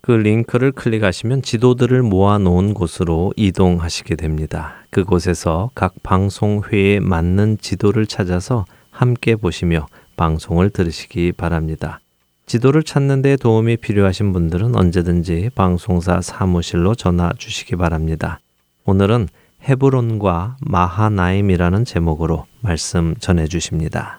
그 0.01 0.12
링크를 0.12 0.72
클릭하시면 0.72 1.42
지도들을 1.42 2.03
모아 2.03 2.38
놓은 2.38 2.74
곳으로 2.74 3.33
이동하시게 3.37 4.16
됩니다. 4.16 4.74
그곳에서 4.90 5.70
각 5.74 5.94
방송회에 6.03 7.01
맞는 7.01 7.59
지도를 7.61 8.07
찾아서 8.07 8.64
함께 8.98 9.37
보시며 9.37 9.87
방송을 10.16 10.70
들으시기 10.70 11.30
바랍니다. 11.30 12.00
지도를 12.46 12.82
찾는 12.82 13.22
데 13.22 13.37
도움이 13.37 13.76
필요하신 13.76 14.32
분들은 14.32 14.74
언제든지 14.74 15.50
방송사 15.54 16.20
사무실로 16.20 16.96
전화 16.96 17.30
주시기 17.38 17.76
바랍니다. 17.76 18.40
오늘은 18.87 19.28
헤브론과 19.62 20.56
마하나임이라는 20.62 21.84
제목으로 21.84 22.46
말씀 22.61 23.14
전해 23.20 23.46
주십니다. 23.46 24.18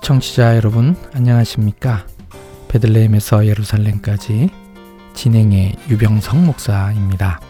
청취자 0.00 0.56
여러분 0.56 0.96
안녕하십니까? 1.12 2.06
베들레헴에서 2.68 3.46
예루살렘까지 3.46 4.65
진행의 5.16 5.74
유병성 5.88 6.44
목사입니다. 6.44 7.40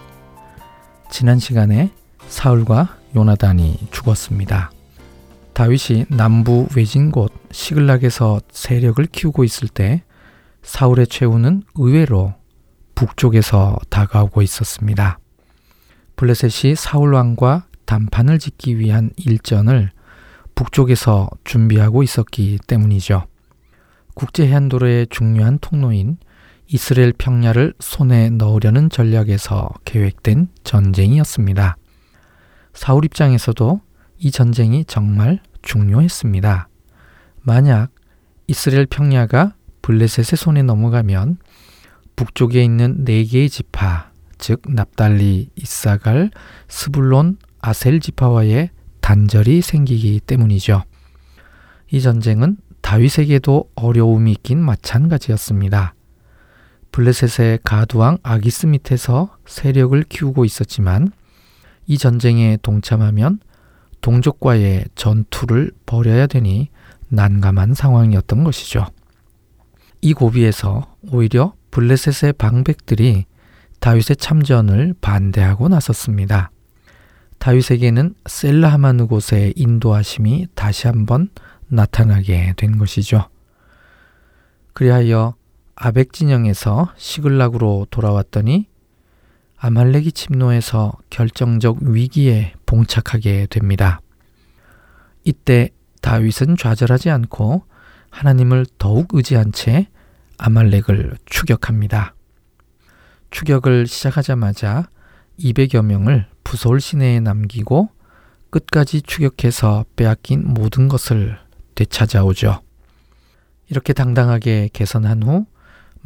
지난 1.10 1.40
시간에 1.40 1.90
사울과 2.28 2.96
요나단이 3.14 3.88
죽었습니다. 3.90 4.70
다윗이 5.52 6.06
남부 6.10 6.68
외진 6.76 7.10
곳 7.10 7.32
시글락에서 7.50 8.40
세력을 8.50 9.04
키우고 9.06 9.42
있을 9.42 9.66
때 9.66 10.04
사울의 10.62 11.08
최후는 11.08 11.64
의외로 11.74 12.34
북쪽에서 12.94 13.78
다가오고 13.90 14.42
있었습니다. 14.42 15.18
블레셋이 16.14 16.76
사울 16.76 17.14
왕과 17.14 17.66
단판을 17.84 18.38
짓기 18.38 18.78
위한 18.78 19.10
일전을 19.16 19.90
북쪽에서 20.54 21.28
준비하고 21.42 22.04
있었기 22.04 22.60
때문이죠. 22.68 23.26
국제 24.14 24.46
해안도로의 24.46 25.08
중요한 25.10 25.58
통로인 25.60 26.18
이스라엘 26.68 27.12
평야를 27.12 27.74
손에 27.78 28.30
넣으려는 28.30 28.90
전략에서 28.90 29.70
계획된 29.84 30.48
전쟁이었습니다. 30.64 31.76
사울 32.74 33.04
입장에서도 33.04 33.80
이 34.18 34.30
전쟁이 34.30 34.84
정말 34.84 35.40
중요했습니다. 35.62 36.68
만약 37.42 37.90
이스라엘 38.48 38.86
평야가 38.86 39.54
블레셋의 39.82 40.36
손에 40.36 40.62
넘어가면 40.62 41.38
북쪽에 42.16 42.64
있는 42.64 43.04
네 43.04 43.24
개의 43.24 43.48
지파, 43.48 44.10
즉 44.38 44.62
납달리, 44.66 45.50
이사갈, 45.54 46.30
스불론, 46.66 47.38
아셀 47.60 48.00
지파와의 48.00 48.70
단절이 49.00 49.62
생기기 49.62 50.20
때문이죠. 50.20 50.82
이 51.92 52.00
전쟁은 52.00 52.56
다윗에게도 52.80 53.70
어려움이 53.76 54.32
있긴 54.32 54.60
마찬가지였습니다. 54.60 55.95
블레셋의 56.96 57.58
가두왕 57.62 58.16
아기스 58.22 58.64
밑에서 58.64 59.36
세력을 59.44 60.02
키우고 60.04 60.46
있었지만 60.46 61.12
이 61.86 61.98
전쟁에 61.98 62.56
동참하면 62.62 63.38
동족과의 64.00 64.86
전투를 64.94 65.72
벌여야 65.84 66.26
되니 66.26 66.70
난감한 67.10 67.74
상황이었던 67.74 68.44
것이죠. 68.44 68.86
이 70.00 70.14
고비에서 70.14 70.96
오히려 71.12 71.52
블레셋의 71.70 72.32
방백들이 72.32 73.26
다윗의 73.80 74.16
참전을 74.16 74.94
반대하고 75.02 75.68
나섰습니다. 75.68 76.50
다윗에게는 77.36 78.14
셀라하마느 78.24 79.04
곳의 79.04 79.52
인도하심이 79.54 80.46
다시 80.54 80.86
한번 80.86 81.28
나타나게 81.68 82.54
된 82.56 82.78
것이죠. 82.78 83.28
그리하여 84.72 85.34
아벡 85.76 86.14
진영에서 86.14 86.92
시글락으로 86.96 87.86
돌아왔더니 87.90 88.66
아말렉이 89.58 90.12
침노해서 90.12 90.92
결정적 91.10 91.82
위기에 91.82 92.54
봉착하게 92.64 93.46
됩니다. 93.50 94.00
이때 95.22 95.68
다윗은 96.00 96.56
좌절하지 96.56 97.10
않고 97.10 97.64
하나님을 98.08 98.64
더욱 98.78 99.08
의지한 99.12 99.52
채 99.52 99.88
아말렉을 100.38 101.18
추격합니다. 101.26 102.14
추격을 103.30 103.86
시작하자마자 103.86 104.88
200여 105.38 105.84
명을 105.84 106.26
부솔 106.42 106.80
시내에 106.80 107.20
남기고 107.20 107.90
끝까지 108.48 109.02
추격해서 109.02 109.84
빼앗긴 109.96 110.54
모든 110.54 110.88
것을 110.88 111.38
되찾아오죠. 111.74 112.62
이렇게 113.68 113.92
당당하게 113.92 114.70
개선한 114.72 115.22
후 115.22 115.46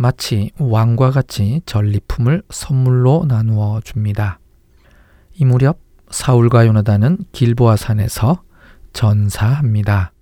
마치 0.02 0.50
왕과 0.58 1.10
같이 1.10 1.60
전리품을 1.66 2.42
선물로 2.48 3.26
나누어 3.28 3.82
줍니다. 3.84 4.38
이 5.34 5.44
무렵 5.44 5.78
사울과 6.10 6.66
요나단은 6.66 7.18
길보아 7.32 7.76
산에서 7.76 8.42
전사합니다. 8.94 10.12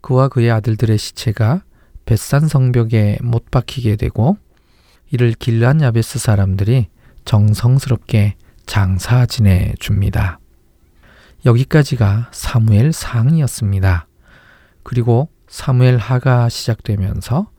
그와 0.00 0.26
그의 0.26 0.50
아들들의 0.50 0.98
시체가 0.98 1.62
벳산 2.04 2.48
성벽에 2.48 3.18
못 3.22 3.52
박히게 3.52 3.94
되고 3.94 4.36
이를 5.12 5.34
길란 5.34 5.82
야베스 5.82 6.18
사람들이 6.18 6.88
정성스럽게 7.24 8.34
장사 8.66 9.24
지내 9.24 9.72
줍니다. 9.78 10.40
여기까지가 11.46 12.30
사무엘 12.32 12.92
상이었습니다. 12.92 14.08
그리고 14.82 15.28
사무엘 15.46 15.96
하가 15.96 16.48
시작되면서 16.48 17.52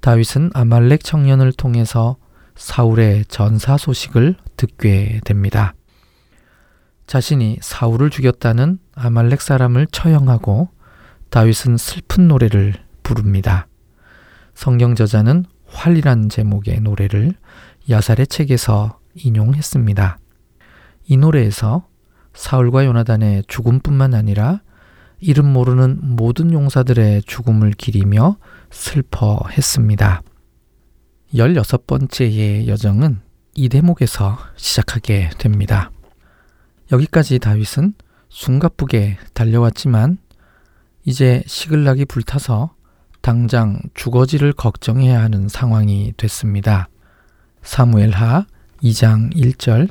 다윗은 0.00 0.50
아말렉 0.54 1.02
청년을 1.02 1.52
통해서 1.52 2.16
사울의 2.54 3.26
전사 3.26 3.76
소식을 3.76 4.36
듣게 4.56 5.20
됩니다. 5.24 5.74
자신이 7.06 7.58
사울을 7.60 8.10
죽였다는 8.10 8.78
아말렉 8.94 9.40
사람을 9.40 9.86
처형하고 9.92 10.68
다윗은 11.30 11.76
슬픈 11.76 12.28
노래를 12.28 12.74
부릅니다. 13.02 13.68
성경 14.54 14.94
저자는 14.94 15.44
활이란 15.66 16.28
제목의 16.28 16.80
노래를 16.80 17.34
야살의 17.88 18.26
책에서 18.26 18.98
인용했습니다. 19.14 20.18
이 21.08 21.16
노래에서 21.16 21.86
사울과 22.34 22.84
요나단의 22.84 23.44
죽음뿐만 23.48 24.14
아니라 24.14 24.60
이름 25.20 25.52
모르는 25.52 25.98
모든 26.02 26.52
용사들의 26.52 27.22
죽음을 27.22 27.70
기리며 27.72 28.36
슬퍼했습니다. 28.70 30.22
16번째의 31.34 32.66
여정은 32.66 33.20
이 33.54 33.68
대목에서 33.68 34.38
시작하게 34.56 35.30
됩니다. 35.38 35.90
여기까지 36.92 37.38
다윗은 37.38 37.94
숨가쁘게 38.28 39.18
달려왔지만 39.32 40.18
이제 41.04 41.42
시글락이 41.46 42.04
불타서 42.04 42.74
당장 43.22 43.80
주거지를 43.94 44.52
걱정해야 44.52 45.20
하는 45.20 45.48
상황이 45.48 46.12
됐습니다. 46.16 46.88
사무엘하 47.62 48.46
2장 48.82 49.34
1절 49.34 49.88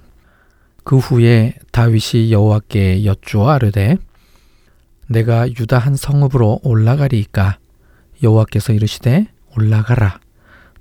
그 0.83 0.97
후에 0.97 1.55
다윗이 1.71 2.31
여호와께 2.31 3.05
여쭈어 3.05 3.49
아르되 3.49 3.97
내가 5.07 5.49
유다 5.49 5.79
한 5.79 5.95
성읍으로 5.95 6.61
올라가리이까 6.63 7.57
여호와께서 8.23 8.73
이르시되 8.73 9.27
올라가라 9.57 10.19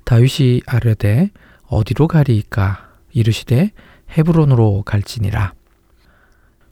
다윗이 0.05 0.63
아르되 0.67 1.31
어디로 1.67 2.09
가리이까 2.09 2.91
이르시되 3.13 3.73
헤브론으로 4.17 4.83
갈지니라 4.83 5.55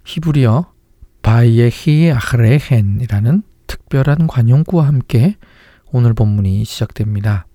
히브리어 0.04 0.72
바이에히 1.22 2.10
아흐레헨이라는 2.10 3.42
특별한 3.66 4.26
관용구와 4.26 4.86
함께 4.86 5.36
오늘 5.92 6.14
본문이 6.14 6.64
시작됩니다. 6.64 7.46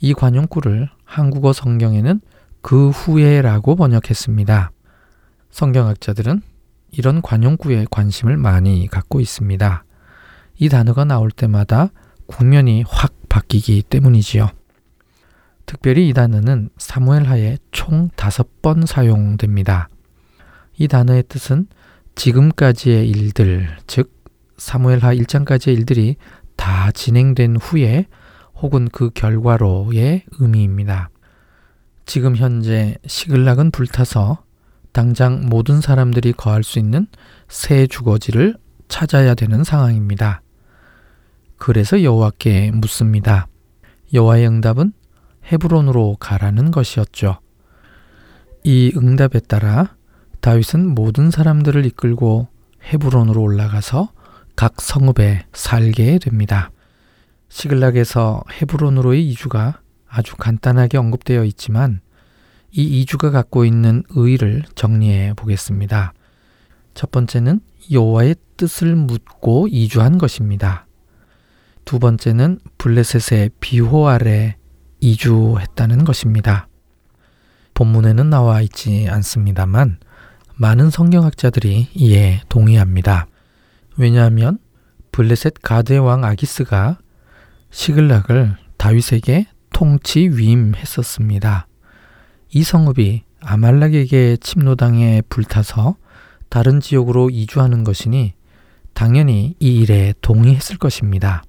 이 0.00 0.12
관용구를 0.12 0.88
한국어 1.04 1.52
성경에는 1.52 2.20
그 2.60 2.90
후에라고 2.90 3.76
번역했습니다. 3.76 4.70
성경학자들은 5.50 6.42
이런 6.92 7.22
관용구에 7.22 7.86
관심을 7.90 8.36
많이 8.36 8.86
갖고 8.88 9.20
있습니다. 9.20 9.84
이 10.58 10.68
단어가 10.68 11.04
나올 11.04 11.30
때마다 11.30 11.90
국면이 12.30 12.84
확 12.86 13.12
바뀌기 13.28 13.82
때문이지요. 13.82 14.50
특별히 15.66 16.08
이 16.08 16.12
단어는 16.12 16.70
사무엘 16.78 17.24
하에 17.24 17.58
총 17.70 18.08
다섯 18.16 18.62
번 18.62 18.86
사용됩니다. 18.86 19.88
이 20.78 20.88
단어의 20.88 21.24
뜻은 21.28 21.66
지금까지의 22.14 23.08
일들, 23.08 23.68
즉 23.86 24.12
사무엘 24.56 25.00
하 25.00 25.14
1장까지의 25.14 25.74
일들이 25.74 26.16
다 26.56 26.90
진행된 26.92 27.56
후에 27.56 28.06
혹은 28.54 28.88
그 28.90 29.10
결과로의 29.10 30.24
의미입니다. 30.38 31.10
지금 32.06 32.36
현재 32.36 32.96
시글락은 33.06 33.70
불타서 33.70 34.42
당장 34.92 35.46
모든 35.46 35.80
사람들이 35.80 36.32
거할 36.32 36.62
수 36.62 36.78
있는 36.78 37.06
새 37.48 37.86
주거지를 37.86 38.56
찾아야 38.88 39.34
되는 39.34 39.64
상황입니다. 39.64 40.42
그래서 41.60 42.02
여호와께 42.02 42.70
묻습니다. 42.70 43.46
여호와의 44.14 44.46
응답은 44.46 44.94
헤브론으로 45.52 46.16
가라는 46.18 46.70
것이었죠. 46.70 47.38
이 48.64 48.90
응답에 48.96 49.40
따라 49.40 49.94
다윗은 50.40 50.94
모든 50.94 51.30
사람들을 51.30 51.84
이끌고 51.84 52.48
헤브론으로 52.82 53.42
올라가서 53.42 54.10
각 54.56 54.80
성읍에 54.80 55.44
살게 55.52 56.18
됩니다. 56.18 56.70
시글락에서 57.50 58.42
헤브론으로의 58.52 59.28
이주가 59.28 59.82
아주 60.08 60.36
간단하게 60.36 60.96
언급되어 60.96 61.44
있지만 61.44 62.00
이 62.70 62.82
이주가 62.84 63.30
갖고 63.30 63.66
있는 63.66 64.02
의의를 64.08 64.62
정리해 64.74 65.34
보겠습니다. 65.34 66.14
첫 66.94 67.10
번째는 67.10 67.60
여호와의 67.92 68.36
뜻을 68.56 68.96
묻고 68.96 69.68
이주한 69.68 70.16
것입니다. 70.16 70.86
두 71.90 71.98
번째는 71.98 72.60
블레셋의 72.78 73.50
비호 73.58 74.06
아래 74.06 74.56
이주했다는 75.00 76.04
것입니다. 76.04 76.68
본문에는 77.74 78.30
나와 78.30 78.60
있지 78.60 79.08
않습니다만 79.10 79.98
많은 80.54 80.90
성경학자들이 80.90 81.88
이에 81.92 82.42
동의합니다. 82.48 83.26
왜냐하면 83.96 84.60
블레셋 85.10 85.54
가드의 85.62 85.98
왕 85.98 86.22
아기스가 86.24 86.98
시글락을 87.72 88.54
다윗에게 88.76 89.48
통치 89.72 90.28
위임했었습니다. 90.28 91.66
이 92.50 92.62
성읍이 92.62 93.24
아말렉에게 93.40 94.36
침노당해 94.36 95.22
불타서 95.28 95.96
다른 96.50 96.78
지역으로 96.78 97.30
이주하는 97.30 97.82
것이니 97.82 98.34
당연히 98.94 99.56
이 99.58 99.80
일에 99.80 100.14
동의했을 100.20 100.78
것입니다. 100.78 101.42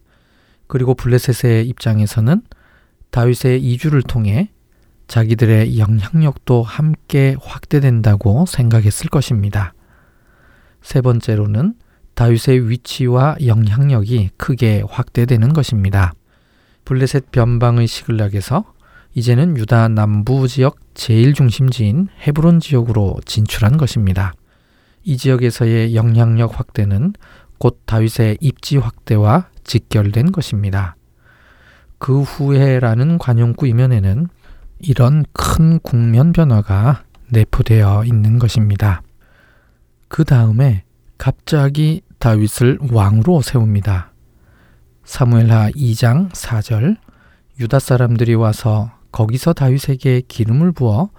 그리고 0.72 0.94
블레셋의 0.96 1.68
입장에서는 1.68 2.44
다윗의 3.10 3.62
이주를 3.62 4.04
통해 4.04 4.52
자기들의 5.10 5.78
영향력도 5.78 6.64
함께 6.64 7.36
확대된다고 7.42 8.46
생각했을 8.46 9.10
것입니다. 9.10 9.74
세 10.82 11.02
번째로는 11.02 11.74
다윗의 12.14 12.70
위치와 12.70 13.36
영향력이 13.46 14.30
크게 14.38 14.84
확대되는 14.88 15.52
것입니다. 15.52 16.14
블레셋 16.86 17.32
변방의 17.32 17.88
시글락에서 17.88 18.64
이제는 19.14 19.58
유다 19.58 19.90
남부 19.90 20.48
지역 20.48 20.78
제일 20.94 21.34
중심지인 21.34 22.08
헤브론 22.26 22.62
지역으로 22.62 23.20
진출한 23.26 23.76
것입니다. 23.76 24.34
이 25.04 25.18
지역에서의 25.18 25.96
영향력 25.96 26.58
확대는 26.58 27.12
곧 27.58 27.82
다윗의 27.86 28.38
입지 28.40 28.78
확대와 28.78 29.51
직결된 29.72 30.34
것입니다. 30.34 30.98
그 31.98 32.24
후에라는 32.24 33.18
관용구 33.18 33.68
이면에는 33.68 34.28
이런 34.80 35.24
큰 35.32 35.80
국면 35.80 36.34
변화가 36.34 37.04
내포되어 37.30 38.04
있는 38.04 38.38
것입니다. 38.38 39.02
그 40.10 40.26
다음에 40.26 40.84
갑자기 41.18 42.02
다윗을 42.20 42.80
왕으로 42.92 43.42
세웁니다. 43.42 44.12
사무엘하 45.06 45.72
2장 45.72 46.30
4절 46.32 46.98
유다 47.62 47.80
사람들이 47.80 48.34
와서 48.34 48.92
거기서 49.14 49.54
다윗에게 49.54 50.24
기름을 50.28 50.74
부어 50.74 51.12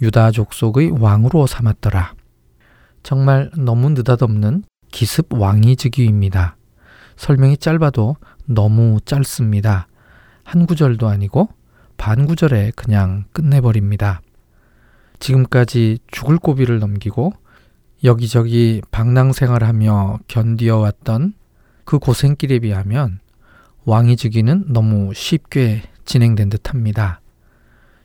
유다 0.00 0.30
족속의 0.30 0.92
왕으로 0.98 1.46
삼았더라. 1.46 2.14
정말 3.02 3.50
너무 3.54 3.90
느닷없는 3.90 4.64
기습 4.92 5.34
왕위즉위입니다. 5.34 6.57
설명이 7.18 7.58
짧아도 7.58 8.16
너무 8.46 9.00
짧습니다. 9.04 9.88
한 10.44 10.66
구절도 10.66 11.08
아니고 11.08 11.48
반 11.98 12.26
구절에 12.26 12.72
그냥 12.76 13.24
끝내버립니다. 13.32 14.22
지금까지 15.18 15.98
죽을 16.10 16.38
고비를 16.38 16.78
넘기고 16.78 17.32
여기저기 18.04 18.80
방랑 18.92 19.32
생활하며 19.32 20.20
견디어왔던 20.28 21.34
그 21.84 21.98
고생길에 21.98 22.60
비하면 22.60 23.18
왕위 23.84 24.16
즉위는 24.16 24.72
너무 24.72 25.12
쉽게 25.12 25.82
진행된 26.04 26.50
듯합니다. 26.50 27.20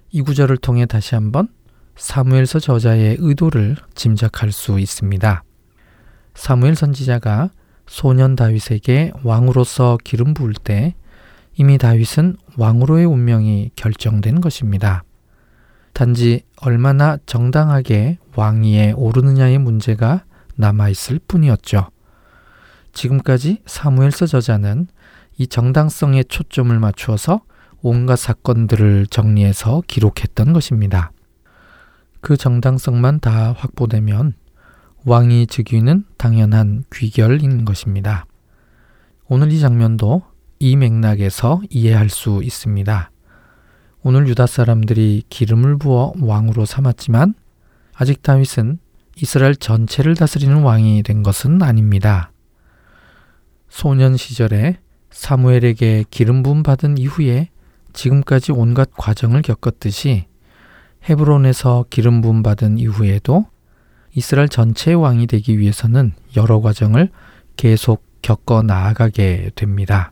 이 0.09 0.21
구절을 0.21 0.57
통해 0.57 0.87
다시 0.87 1.13
한번 1.13 1.49
사무엘서 1.95 2.59
저자의 2.59 3.17
의도를 3.19 3.75
짐작할 3.93 4.51
수 4.51 4.79
있습니다. 4.79 5.43
사무엘 6.33 6.75
선지자가 6.75 7.51
소년 7.85 8.35
다윗에게 8.35 9.11
왕으로서 9.23 9.97
기름 10.03 10.33
부을 10.33 10.53
때 10.53 10.95
이미 11.55 11.77
다윗은 11.77 12.37
왕으로의 12.57 13.05
운명이 13.05 13.71
결정된 13.75 14.41
것입니다. 14.41 15.03
단지 15.93 16.41
얼마나 16.61 17.17
정당하게 17.25 18.17
왕위에 18.35 18.93
오르느냐의 18.93 19.59
문제가 19.59 20.23
남아있을 20.55 21.19
뿐이었죠. 21.27 21.89
지금까지 22.93 23.61
사무엘서 23.65 24.25
저자는 24.25 24.87
이 25.37 25.47
정당성에 25.47 26.23
초점을 26.23 26.77
맞추어서 26.79 27.41
온갖 27.81 28.15
사건들을 28.15 29.07
정리해서 29.07 29.83
기록했던 29.87 30.53
것입니다. 30.53 31.11
그 32.21 32.37
정당성만 32.37 33.19
다 33.19 33.53
확보되면 33.57 34.33
왕이 35.05 35.47
즉위는 35.47 36.05
당연한 36.17 36.85
귀결인 36.93 37.65
것입니다. 37.65 38.25
오늘 39.27 39.51
이 39.51 39.59
장면도 39.59 40.21
이 40.59 40.77
맥락에서 40.77 41.61
이해할 41.69 42.09
수 42.09 42.41
있습니다. 42.41 43.11
오늘 44.03 44.27
유다 44.29 44.47
사람들이 44.47 45.23
기름을 45.29 45.77
부어 45.77 46.13
왕으로 46.21 46.65
삼았지만 46.65 47.33
아직 47.95 48.21
다윗은 48.21 48.79
이스라엘 49.17 49.55
전체를 49.57 50.15
다스리는 50.15 50.61
왕이 50.61 51.03
된 51.03 51.21
것은 51.21 51.61
아닙니다. 51.61 52.31
소년 53.67 54.15
시절에 54.15 54.77
사무엘에게 55.11 56.05
기름 56.11 56.43
부음 56.43 56.63
받은 56.63 56.97
이후에 56.97 57.49
지금까지 57.91 58.53
온갖 58.53 58.89
과정을 58.95 59.41
겪었듯이 59.41 60.27
헤브론에서 61.09 61.85
기름 61.89 62.21
부음 62.21 62.41
받은 62.41 62.77
이후에도 62.77 63.45
이스라엘 64.15 64.47
전체의 64.47 64.95
왕이 64.95 65.27
되기 65.27 65.57
위해서는 65.57 66.13
여러 66.35 66.61
과정을 66.61 67.09
계속 67.55 68.05
겪어 68.21 68.61
나아가게 68.61 69.51
됩니다. 69.55 70.11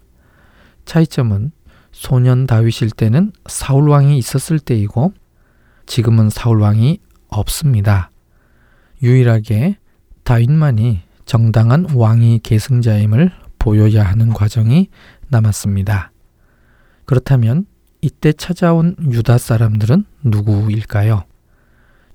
차이점은 0.86 1.52
소년 1.91 2.47
다윗일 2.47 2.91
때는 2.91 3.32
사울 3.47 3.89
왕이 3.89 4.18
있었을 4.18 4.60
때이고 4.60 5.14
지금은 5.86 6.30
사울 6.30 6.62
왕이 6.62 6.99
없습니다. 7.28 8.12
유일하게 9.04 9.78
다윗만이 10.24 11.02
정당한 11.26 11.88
왕이 11.93 12.39
계승자임을 12.43 13.32
보여야 13.60 14.04
하는 14.04 14.34
과정이 14.34 14.89
남았습니다. 15.30 16.12
그렇다면 17.06 17.66
이때 18.02 18.34
찾아온 18.34 18.95
유다 18.99 19.38
사람들은 19.38 20.06
누구일까요? 20.24 21.24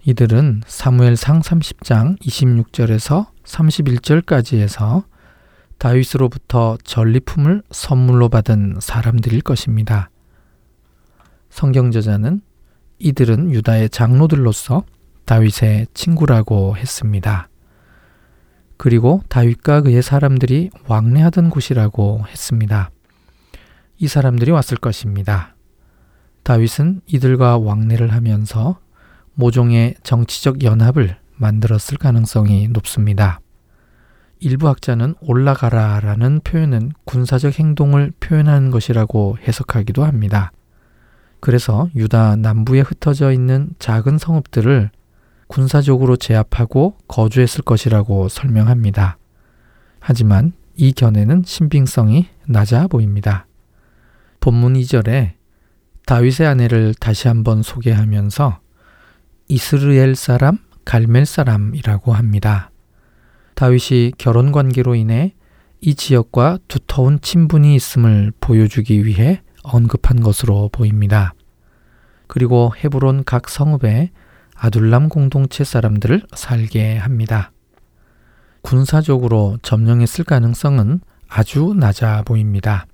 이들은 0.09 0.63
사무엘상 0.69 1.41
30장 1.41 2.17
26절에서 2.21 3.27
31절까지에서 3.43 5.03
다윗으로부터 5.79 6.79
전리품을 6.85 7.65
선물로 7.73 8.29
받은 8.29 8.77
사람들일 8.79 9.41
것입니다. 9.41 10.11
성경 11.51 11.91
저자는 11.91 12.41
이들은 13.01 13.51
유다의 13.51 13.91
장로들로서 13.91 14.85
다윗의 15.25 15.89
친구라고 15.93 16.77
했습니다. 16.77 17.49
그리고 18.77 19.25
다윗과 19.29 19.81
그의 19.81 20.03
사람들이 20.03 20.71
왕래하던 20.87 21.51
곳이라고 21.51 22.27
했습니다. 22.29 22.93
이 23.99 24.07
사람들이 24.07 24.53
왔을 24.53 24.77
것입니다. 24.77 25.57
다윗은 26.45 27.01
이들과 27.07 27.59
왕래를 27.59 28.13
하면서 28.13 28.79
모종의 29.37 29.95
정치적 30.03 30.65
연합을 30.65 31.17
만들었을 31.37 31.99
가능성이 31.99 32.69
높습니다. 32.69 33.41
일부 34.41 34.69
학자는 34.69 35.15
올라가라 35.21 36.01
라는 36.01 36.41
표현은 36.43 36.93
군사적 37.05 37.59
행동을 37.59 38.13
표현하는 38.21 38.71
것이라고 38.71 39.39
해석하기도 39.47 40.05
합니다. 40.05 40.53
그래서 41.41 41.89
유다 41.95 42.37
남부에 42.37 42.81
흩어져 42.81 43.33
있는 43.33 43.71
작은 43.79 44.19
성읍들을 44.19 44.91
군사적으로 45.47 46.17
제압하고 46.17 46.97
거주했을 47.07 47.63
것이라고 47.63 48.29
설명합니다. 48.29 49.19
하지만 50.01 50.53
이 50.75 50.93
견해는 50.93 51.43
신빙성이 51.47 52.29
낮아 52.47 52.89
보입니다. 52.89 53.47
본문 54.41 54.75
2절에 54.75 55.33
다윗의 56.07 56.47
아내를 56.47 56.95
다시 56.95 57.29
한번 57.29 57.63
소개하면서 57.63 58.61
이스르엘 59.49 60.17
사람, 60.17 60.59
갈멜 60.85 61.25
사람이라고 61.25 62.13
합니다. 62.13 62.71
다윗이 63.55 64.13
결혼 64.19 64.53
관계로 64.53 64.95
인해 64.95 65.35
이 65.81 65.95
지역과 65.95 66.59
두터운 66.69 67.21
친분이 67.21 67.75
있음을 67.75 68.33
보여주기 68.41 69.05
위해 69.07 69.43
언급한 69.63 70.21
것으로 70.21 70.69
보입니다. 70.71 71.35
그리고 72.27 72.73
헤브론 72.77 73.25
각 73.25 73.49
성읍에 73.49 74.11
아둘람 74.55 75.09
공동체 75.09 75.65
사람들을 75.65 76.23
살게 76.35 76.97
합니다. 76.97 77.53
군사적으로 78.63 79.59
점령했을 79.63 80.25
가능성은 80.25 81.01
아주 81.29 81.75
낮아 81.77 82.23
보입니다. 82.23 82.87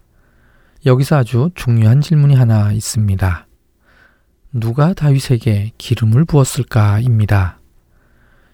여기서 0.84 1.16
아주 1.16 1.50
중요한 1.54 2.00
질문이 2.00 2.34
하나 2.34 2.72
있습니다. 2.72 3.46
누가 4.54 4.92
다윗에게 4.92 5.72
기름을 5.78 6.26
부었을까입니다. 6.26 7.58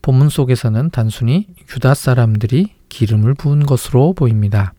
본문 0.00 0.28
속에서는 0.28 0.90
단순히 0.90 1.48
유다 1.74 1.94
사람들이 1.94 2.72
기름을 2.88 3.34
부은 3.34 3.66
것으로 3.66 4.12
보입니다. 4.12 4.74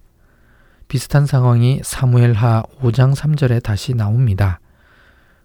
비슷한 0.88 1.26
상황이 1.26 1.82
사무엘하 1.84 2.64
5장 2.82 3.14
3절에 3.16 3.62
다시 3.62 3.94
나옵니다. 3.94 4.62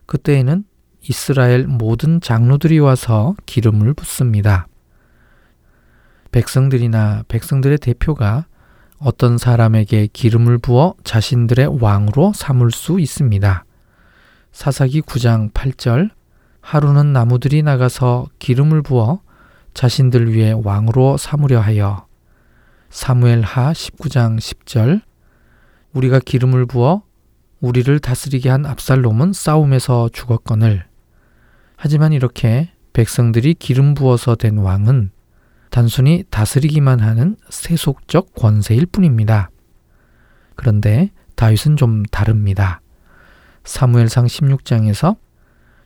그때에는 0.07 0.65
이스라엘 1.03 1.67
모든 1.67 2.21
장로들이 2.21 2.79
와서 2.79 3.35
기름을 3.45 3.95
붓습니다. 3.95 4.69
백성들이나 6.31 7.25
백성들의 7.27 7.79
대표가 7.79 8.47
어떤 8.99 9.39
사람에게 9.39 10.07
기름을 10.13 10.59
부어 10.59 10.95
자신들의 11.03 11.83
왕으로 11.83 12.33
삼을 12.33 12.71
수 12.71 13.01
있습니다. 13.01 13.65
사사기 14.55 15.03
9장 15.03 15.53
8절 15.53 16.11
하루는 16.61 17.13
나무들이 17.13 17.65
나가서 17.65 18.29
기름을 18.39 18.83
부어 18.83 19.21
자신들 19.75 20.33
위해 20.33 20.53
왕으로 20.53 21.17
삼으려 21.17 21.59
하여 21.59 22.07
사무엘 22.89 23.43
하 23.43 23.73
19장 23.73 24.39
10절 24.39 25.03
우리가 25.93 26.21
기름을 26.21 26.67
부어 26.67 27.03
우리를 27.61 27.99
다스리게 27.99 28.49
한 28.49 28.65
압살롬은 28.65 29.33
싸움에서 29.33 30.09
죽었거늘 30.13 30.87
하지만 31.75 32.13
이렇게 32.13 32.71
백성들이 32.93 33.55
기름 33.55 33.95
부어서 33.95 34.37
된 34.37 34.59
왕은 34.59 35.11
단순히 35.71 36.23
다스리기만 36.31 37.01
하는 37.01 37.37
세속적 37.51 38.37
권세일 38.37 38.87
뿐입니다. 38.87 39.51
그런데 40.55 41.11
다윗은 41.35 41.75
좀 41.77 42.05
다릅니다. 42.05 42.81
사무엘상 43.65 44.27
16장에서 44.27 45.17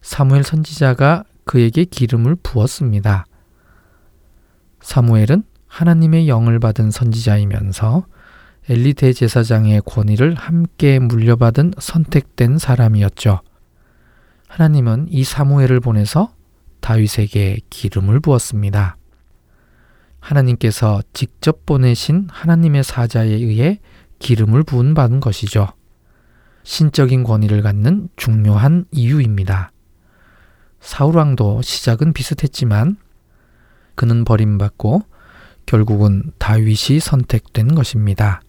사무엘 0.02 0.42
선지자가 0.42 1.24
그에게 1.44 1.84
기름을 1.84 2.36
부었습니다. 2.42 3.24
사무엘은 4.80 5.44
하나님의 5.66 6.28
영을 6.28 6.58
받은 6.58 6.90
선지자이면서 6.90 8.06
엘리 8.68 8.94
대제사장의 8.94 9.82
권위를 9.86 10.34
함께 10.34 10.98
물려받은 10.98 11.74
선택된 11.78 12.58
사람이었죠. 12.58 13.40
하나님은 14.48 15.06
이 15.10 15.24
사무엘을 15.24 15.80
보내서 15.80 16.32
다윗에게 16.80 17.60
기름을 17.70 18.20
부었습니다. 18.20 18.96
하나님께서 20.20 21.00
직접 21.12 21.64
보내신 21.64 22.28
하나님의 22.30 22.84
사자에 22.84 23.28
의해 23.28 23.80
기름을 24.18 24.64
부은 24.64 24.94
받은 24.94 25.20
것이죠. 25.20 25.68
신적인 26.68 27.24
권위를 27.24 27.62
갖는 27.62 28.10
중요한 28.16 28.84
이유입니다. 28.90 29.72
사울왕도 30.80 31.62
시작은 31.62 32.12
비슷했지만 32.12 32.98
그는 33.94 34.22
버림받고 34.26 35.00
결국은 35.64 36.30
다윗이 36.36 37.00
선택된 37.00 37.74
것입니다. 37.74 38.42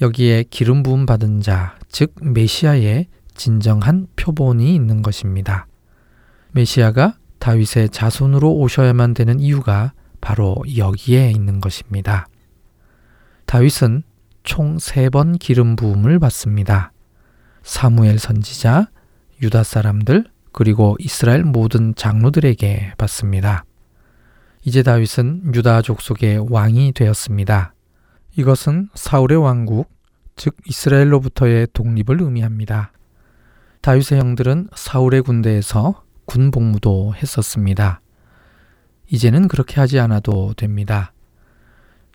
여기에 0.00 0.44
기름 0.48 0.84
부음 0.84 1.06
받은 1.06 1.40
자, 1.40 1.76
즉 1.88 2.14
메시아의 2.22 3.08
진정한 3.34 4.06
표본이 4.14 4.72
있는 4.72 5.02
것입니다. 5.02 5.66
메시아가 6.52 7.16
다윗의 7.40 7.88
자손으로 7.88 8.54
오셔야만 8.54 9.12
되는 9.14 9.40
이유가 9.40 9.92
바로 10.20 10.54
여기에 10.76 11.32
있는 11.32 11.60
것입니다. 11.60 12.28
다윗은 13.46 14.04
총 14.46 14.78
세 14.78 15.10
번 15.10 15.36
기름 15.36 15.76
부음을 15.76 16.18
받습니다. 16.18 16.92
사무엘 17.62 18.18
선지자, 18.18 18.88
유다 19.42 19.64
사람들, 19.64 20.24
그리고 20.52 20.96
이스라엘 21.00 21.44
모든 21.44 21.94
장로들에게 21.94 22.94
받습니다. 22.96 23.64
이제 24.64 24.82
다윗은 24.82 25.52
유다 25.54 25.82
족속의 25.82 26.46
왕이 26.48 26.92
되었습니다. 26.92 27.74
이것은 28.38 28.88
사울의 28.94 29.36
왕국, 29.38 29.90
즉 30.36 30.56
이스라엘로부터의 30.64 31.68
독립을 31.72 32.22
의미합니다. 32.22 32.92
다윗의 33.80 34.18
형들은 34.18 34.68
사울의 34.74 35.22
군대에서 35.22 36.02
군 36.24 36.50
복무도 36.50 37.14
했었습니다. 37.16 38.00
이제는 39.08 39.48
그렇게 39.48 39.80
하지 39.80 39.98
않아도 40.00 40.54
됩니다. 40.54 41.12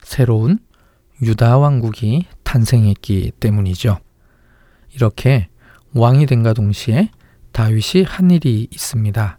새로운 0.02 0.60
유다 1.22 1.58
왕국이 1.58 2.26
탄생했기 2.44 3.32
때문이죠. 3.40 4.00
이렇게 4.94 5.48
왕이 5.94 6.26
된가 6.26 6.54
동시에 6.54 7.12
다윗이 7.52 8.04
한 8.06 8.32
일이 8.32 8.68
있습니다. 8.72 9.38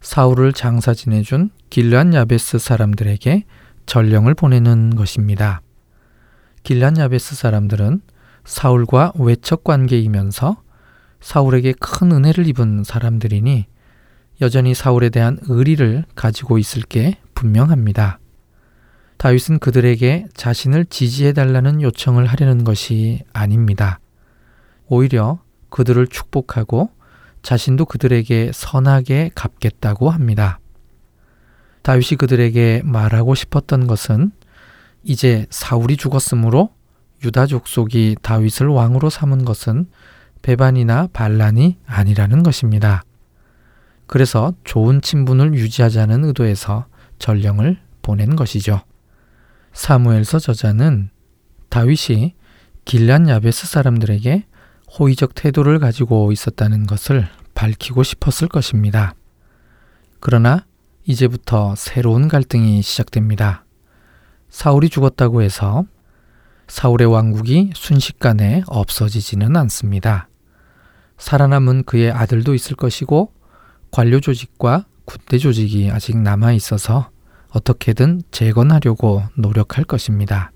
사울을 0.00 0.52
장사 0.52 0.94
지내준 0.94 1.50
길란 1.70 2.14
야베스 2.14 2.58
사람들에게 2.58 3.44
전령을 3.86 4.34
보내는 4.34 4.94
것입니다. 4.94 5.62
길란 6.62 6.98
야베스 6.98 7.34
사람들은 7.34 8.02
사울과 8.44 9.12
외척 9.16 9.64
관계이면서 9.64 10.62
사울에게 11.20 11.74
큰 11.80 12.12
은혜를 12.12 12.46
입은 12.46 12.84
사람들이니 12.84 13.66
여전히 14.40 14.74
사울에 14.74 15.10
대한 15.10 15.38
의리를 15.42 16.04
가지고 16.14 16.58
있을 16.58 16.82
게 16.82 17.18
분명합니다. 17.34 18.19
다윗은 19.20 19.58
그들에게 19.58 20.28
자신을 20.32 20.86
지지해 20.86 21.34
달라는 21.34 21.82
요청을 21.82 22.24
하려는 22.24 22.64
것이 22.64 23.20
아닙니다. 23.34 24.00
오히려 24.86 25.40
그들을 25.68 26.06
축복하고 26.06 26.88
자신도 27.42 27.84
그들에게 27.84 28.50
선하게 28.54 29.32
갚겠다고 29.34 30.08
합니다. 30.08 30.58
다윗이 31.82 32.16
그들에게 32.16 32.80
말하고 32.82 33.34
싶었던 33.34 33.86
것은 33.86 34.32
이제 35.02 35.44
사울이 35.50 35.98
죽었으므로 35.98 36.70
유다 37.22 37.44
족속이 37.44 38.16
다윗을 38.22 38.68
왕으로 38.68 39.10
삼은 39.10 39.44
것은 39.44 39.90
배반이나 40.40 41.08
반란이 41.12 41.76
아니라는 41.84 42.42
것입니다. 42.42 43.02
그래서 44.06 44.54
좋은 44.64 45.02
친분을 45.02 45.52
유지하자는 45.52 46.24
의도에서 46.24 46.86
전령을 47.18 47.76
보낸 48.00 48.34
것이죠. 48.34 48.80
사무엘서 49.72 50.38
저자는 50.38 51.10
다윗이 51.68 52.34
길란 52.84 53.28
야베스 53.28 53.66
사람들에게 53.66 54.46
호의적 54.98 55.34
태도를 55.34 55.78
가지고 55.78 56.32
있었다는 56.32 56.86
것을 56.86 57.28
밝히고 57.54 58.02
싶었을 58.02 58.48
것입니다. 58.48 59.14
그러나 60.18 60.64
이제부터 61.04 61.74
새로운 61.76 62.28
갈등이 62.28 62.82
시작됩니다. 62.82 63.64
사울이 64.48 64.88
죽었다고 64.88 65.42
해서 65.42 65.84
사울의 66.66 67.06
왕국이 67.06 67.70
순식간에 67.74 68.62
없어지지는 68.66 69.56
않습니다. 69.56 70.28
살아남은 71.18 71.84
그의 71.84 72.10
아들도 72.10 72.54
있을 72.54 72.76
것이고 72.76 73.32
관료 73.90 74.20
조직과 74.20 74.86
군대 75.04 75.38
조직이 75.38 75.90
아직 75.90 76.16
남아 76.16 76.52
있어서 76.52 77.10
어떻게든 77.52 78.22
재건하려고 78.30 79.22
노력할 79.36 79.84
것입니다. 79.84 80.52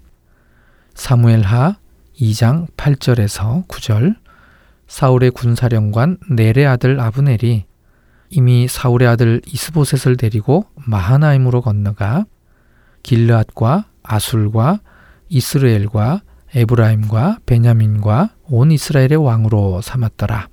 사무엘하 0.95 1.77
2장 2.21 2.69
8절에서 2.77 3.67
9절 3.67 4.17
사울의 4.87 5.33
군사령관 5.33 6.19
넬의 6.31 6.67
아들 6.67 7.01
아브넬이 7.01 7.65
이미 8.31 8.69
사울의 8.69 9.09
아들 9.09 9.41
이스보셋을 9.47 10.17
데리고 10.17 10.67
마하나임으로 10.75 11.63
건너가 11.63 12.25
길르앗과 13.03 13.87
아술과 14.03 14.81
이스르엘과 15.29 16.23
에브라임과 16.55 17.39
베냐민과 17.47 18.31
온 18.45 18.71
이스라엘의 18.71 19.17
왕으로 19.17 19.81
삼았더라. 19.83 20.49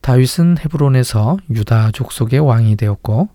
다윗은 0.00 0.58
헤브론에서 0.58 1.38
유다 1.50 1.92
족속의 1.92 2.40
왕이 2.40 2.76
되었고 2.76 3.28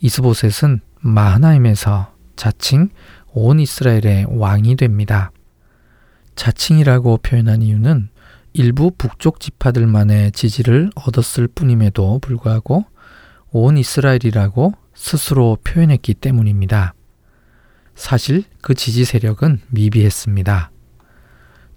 이스보셋은 0.00 0.80
마하나임에서 1.02 2.12
자칭 2.36 2.88
온 3.32 3.60
이스라엘의 3.60 4.26
왕이 4.28 4.76
됩니다. 4.76 5.30
자칭이라고 6.34 7.18
표현한 7.18 7.62
이유는 7.62 8.08
일부 8.54 8.90
북쪽 8.96 9.40
지파들만의 9.40 10.32
지지를 10.32 10.90
얻었을 10.94 11.48
뿐임에도 11.48 12.18
불구하고 12.20 12.84
온 13.50 13.76
이스라엘이라고 13.76 14.74
스스로 14.94 15.58
표현했기 15.64 16.14
때문입니다. 16.14 16.94
사실 17.94 18.44
그 18.60 18.74
지지 18.74 19.04
세력은 19.04 19.60
미비했습니다. 19.68 20.70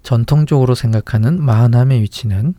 전통적으로 0.02 0.74
생각하는 0.74 1.42
마하남의 1.42 2.00
위치는 2.02 2.54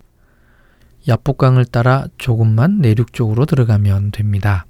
야복강을 1.07 1.65
따라 1.65 2.05
조금만 2.17 2.79
내륙 2.79 3.13
쪽으로 3.13 3.45
들어가면 3.45 4.11
됩니다. 4.11 4.65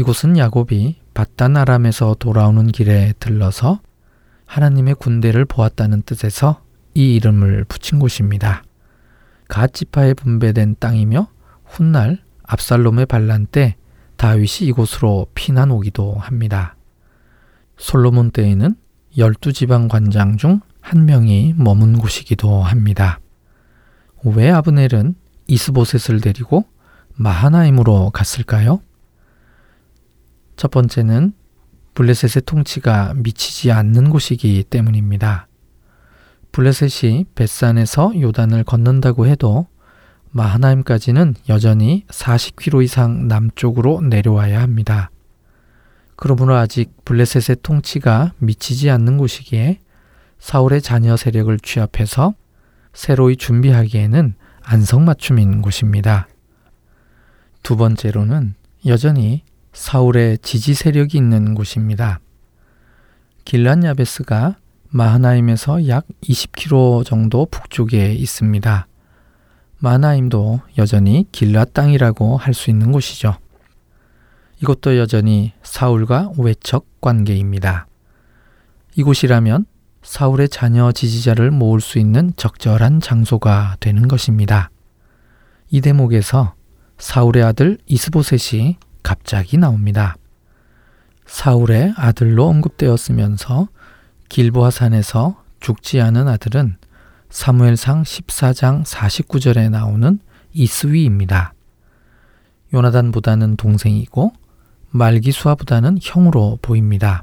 이곳은 0.00 0.36
야곱이 0.36 0.96
바단 1.14 1.56
아람에서 1.56 2.16
돌아오는 2.18 2.66
길에 2.68 3.12
들러서 3.18 3.80
하나님의 4.46 4.94
군대를 4.96 5.44
보았다는 5.44 6.02
뜻에서 6.02 6.62
이 6.94 7.14
이름을 7.14 7.64
붙인 7.64 7.98
곳입니다. 7.98 8.62
갓 9.48 9.72
지파에 9.72 10.14
분배된 10.14 10.76
땅이며 10.80 11.28
훗날 11.64 12.18
압살롬의 12.44 13.06
반란 13.06 13.46
때 13.46 13.76
다윗이 14.16 14.68
이곳으로 14.68 15.28
피난 15.34 15.70
오기도 15.70 16.14
합니다. 16.14 16.76
솔로몬 17.76 18.30
때에는 18.30 18.74
열두 19.16 19.52
지방 19.52 19.88
관장 19.88 20.36
중 20.36 20.60
한 20.80 21.04
명이 21.04 21.54
머문 21.56 21.98
곳이기도 21.98 22.62
합니다. 22.62 23.20
왜 24.24 24.50
아브넬은 24.50 25.14
이스보셋을 25.46 26.20
데리고 26.20 26.64
마하나임으로 27.14 28.10
갔을까요? 28.10 28.80
첫 30.60 30.70
번째는 30.70 31.32
블레셋의 31.94 32.42
통치가 32.44 33.14
미치지 33.16 33.72
않는 33.72 34.10
곳이기 34.10 34.62
때문입니다. 34.64 35.48
블레셋이 36.52 37.24
벳산에서 37.34 38.12
요단을 38.20 38.64
건넌다고 38.64 39.26
해도 39.26 39.68
마하나임까지는 40.32 41.36
여전히 41.48 42.04
40km 42.08 42.84
이상 42.84 43.26
남쪽으로 43.26 44.02
내려와야 44.02 44.60
합니다. 44.60 45.10
그러므로 46.14 46.56
아직 46.56 46.92
블레셋의 47.06 47.62
통치가 47.62 48.34
미치지 48.36 48.90
않는 48.90 49.16
곳이기에 49.16 49.80
사울의 50.40 50.82
자녀 50.82 51.16
세력을 51.16 51.58
취합해서 51.60 52.34
새로이 52.92 53.36
준비하기에는 53.36 54.34
안성맞춤인 54.60 55.62
곳입니다. 55.62 56.28
두 57.62 57.78
번째로는 57.78 58.56
여전히 58.84 59.42
사울의 59.72 60.38
지지 60.38 60.74
세력이 60.74 61.16
있는 61.16 61.54
곳입니다. 61.54 62.20
길란 63.44 63.84
야베스가 63.84 64.56
마하나임에서 64.90 65.88
약 65.88 66.04
20km 66.22 67.04
정도 67.04 67.46
북쪽에 67.46 68.12
있습니다. 68.12 68.86
마하나임도 69.78 70.60
여전히 70.78 71.26
길라 71.32 71.64
땅이라고 71.66 72.36
할 72.36 72.52
수 72.52 72.70
있는 72.70 72.92
곳이죠. 72.92 73.36
이것도 74.62 74.98
여전히 74.98 75.52
사울과 75.62 76.32
외척 76.36 77.00
관계입니다. 77.00 77.86
이곳이라면 78.96 79.64
사울의 80.02 80.48
자녀 80.48 80.92
지지자를 80.92 81.50
모을 81.50 81.80
수 81.80 81.98
있는 81.98 82.32
적절한 82.36 83.00
장소가 83.00 83.76
되는 83.80 84.08
것입니다. 84.08 84.70
이 85.70 85.80
대목에서 85.80 86.54
사울의 86.98 87.42
아들 87.42 87.78
이스보셋이 87.86 88.76
갑자기 89.02 89.56
나옵니다. 89.56 90.16
사울의 91.26 91.94
아들로 91.96 92.48
언급되었으면서 92.48 93.68
길보아 94.28 94.70
산에서 94.70 95.42
죽지 95.60 96.00
않은 96.00 96.26
아들은 96.28 96.76
사무엘상 97.30 98.02
14장 98.02 98.84
49절에 98.84 99.70
나오는 99.70 100.18
이스위입니다. 100.52 101.54
요나단보다는 102.74 103.56
동생이고 103.56 104.32
말기수아보다는 104.90 105.98
형으로 106.02 106.58
보입니다. 106.62 107.22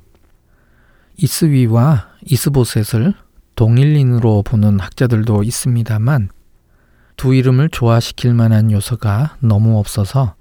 이스위와 1.18 2.08
이스보셋을 2.26 3.14
동일인으로 3.56 4.44
보는 4.44 4.80
학자들도 4.80 5.44
있습니다만 5.44 6.30
두 7.18 7.34
이름을 7.34 7.70
조화시킬 7.70 8.34
만한 8.34 8.72
요소가 8.72 9.36
너무 9.40 9.80
없어서 9.80 10.37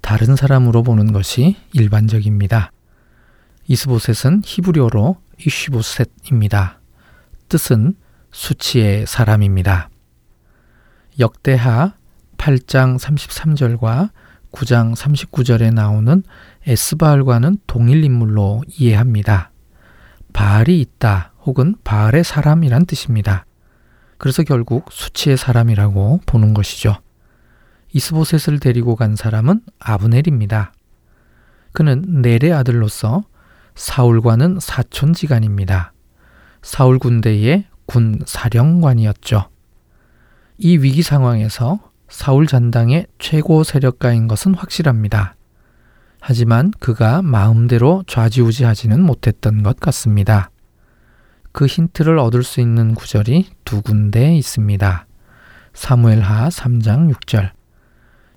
다른 0.00 0.36
사람으로 0.36 0.82
보는 0.82 1.12
것이 1.12 1.56
일반적입니다. 1.72 2.72
이스보셋은 3.66 4.42
히브리어로 4.44 5.16
이쉬보셋입니다. 5.46 6.80
뜻은 7.48 7.94
수치의 8.32 9.06
사람입니다. 9.06 9.90
역대하 11.18 11.94
8장 12.36 12.98
33절과 12.98 14.10
9장 14.52 14.96
39절에 14.96 15.72
나오는 15.72 16.22
에스바알과는 16.66 17.58
동일 17.66 18.04
인물로 18.04 18.62
이해합니다. 18.68 19.52
바알이 20.32 20.80
있다 20.80 21.32
혹은 21.44 21.76
바알의 21.84 22.24
사람이란 22.24 22.86
뜻입니다. 22.86 23.46
그래서 24.18 24.42
결국 24.42 24.86
수치의 24.90 25.36
사람이라고 25.36 26.20
보는 26.26 26.54
것이죠. 26.54 26.96
이스보셋을 27.92 28.60
데리고 28.60 28.96
간 28.96 29.16
사람은 29.16 29.62
아브넬입니다. 29.78 30.72
그는 31.72 32.04
넬의 32.22 32.52
아들로서 32.52 33.24
사울과는 33.74 34.58
사촌지간입니다. 34.60 35.92
사울 36.62 36.98
군대의 36.98 37.66
군 37.86 38.20
사령관이었죠. 38.26 39.48
이 40.58 40.76
위기 40.76 41.02
상황에서 41.02 41.80
사울 42.08 42.46
잔당의 42.46 43.06
최고 43.18 43.64
세력가인 43.64 44.28
것은 44.28 44.54
확실합니다. 44.54 45.36
하지만 46.20 46.70
그가 46.78 47.22
마음대로 47.22 48.04
좌지우지하지는 48.06 49.00
못했던 49.00 49.62
것 49.62 49.80
같습니다. 49.80 50.50
그 51.52 51.66
힌트를 51.66 52.18
얻을 52.18 52.42
수 52.44 52.60
있는 52.60 52.94
구절이 52.94 53.48
두 53.64 53.80
군데 53.80 54.36
있습니다. 54.36 55.06
사무엘하 55.72 56.48
3장 56.48 57.12
6절. 57.14 57.50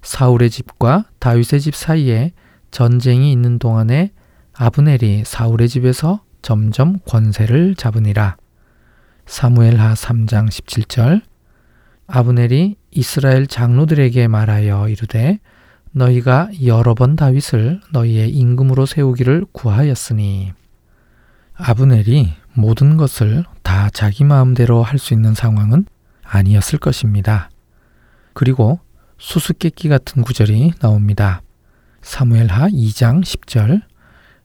사울의 0.04 0.50
집과 0.50 1.06
다윗의 1.20 1.62
집 1.62 1.76
사이에 1.76 2.34
전쟁이 2.72 3.32
있는 3.32 3.58
동안에 3.58 4.12
아브넬이 4.54 5.24
사울의 5.26 5.70
집에서 5.70 6.24
점점 6.42 7.00
권세를 7.08 7.76
잡으니라. 7.76 8.38
사무엘하 9.26 9.94
3장 9.94 10.50
17절. 10.50 11.22
아브넬이 12.06 12.76
이스라엘 12.92 13.48
장로들에게 13.48 14.28
말하여 14.28 14.90
이르되 14.90 15.40
너희가 15.92 16.50
여러 16.66 16.94
번 16.94 17.16
다윗을 17.16 17.80
너희의 17.94 18.30
임금으로 18.32 18.86
세우기를 18.86 19.46
구하였으니 19.54 20.52
아브넬이 21.56 22.34
모든 22.54 22.98
것을 22.98 23.46
다 23.62 23.90
자기 23.92 24.24
마음대로 24.26 24.84
할 24.84 25.00
수 25.00 25.14
있는 25.14 25.34
상황은 25.34 25.86
아니었을 26.24 26.80
것입니다. 26.80 27.50
그리고 28.34 28.80
수수께끼 29.18 29.90
같은 29.90 30.24
구절이 30.24 30.74
나옵니다. 30.80 31.42
사무엘하 32.02 32.70
2장 32.70 33.24
10절 33.24 33.82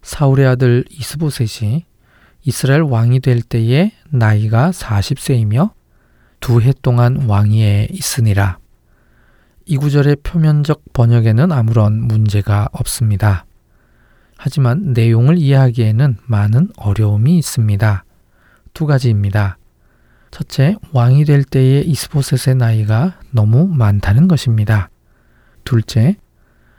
사울의 0.02 0.46
아들 0.46 0.84
이스보셋이 0.90 1.84
이스라엘 2.44 2.82
왕이 2.82 3.20
될 3.20 3.42
때에 3.42 3.92
나이가 4.10 4.70
40세이며 4.70 5.72
두 6.40 6.60
해 6.62 6.72
동안 6.82 7.28
왕위에 7.28 7.88
있으니라. 7.90 8.58
이 9.66 9.76
구절의 9.76 10.16
표면적 10.22 10.92
번역에는 10.92 11.52
아무런 11.52 12.00
문제가 12.00 12.68
없습니다. 12.72 13.44
하지만 14.38 14.92
내용을 14.92 15.36
이해하기에는 15.36 16.16
많은 16.26 16.70
어려움이 16.76 17.36
있습니다. 17.38 18.04
두 18.72 18.86
가지입니다. 18.86 19.57
첫째, 20.30 20.76
왕이 20.92 21.24
될 21.24 21.44
때의 21.44 21.88
이스보셋의 21.88 22.56
나이가 22.56 23.18
너무 23.30 23.66
많다는 23.66 24.28
것입니다. 24.28 24.90
둘째, 25.64 26.16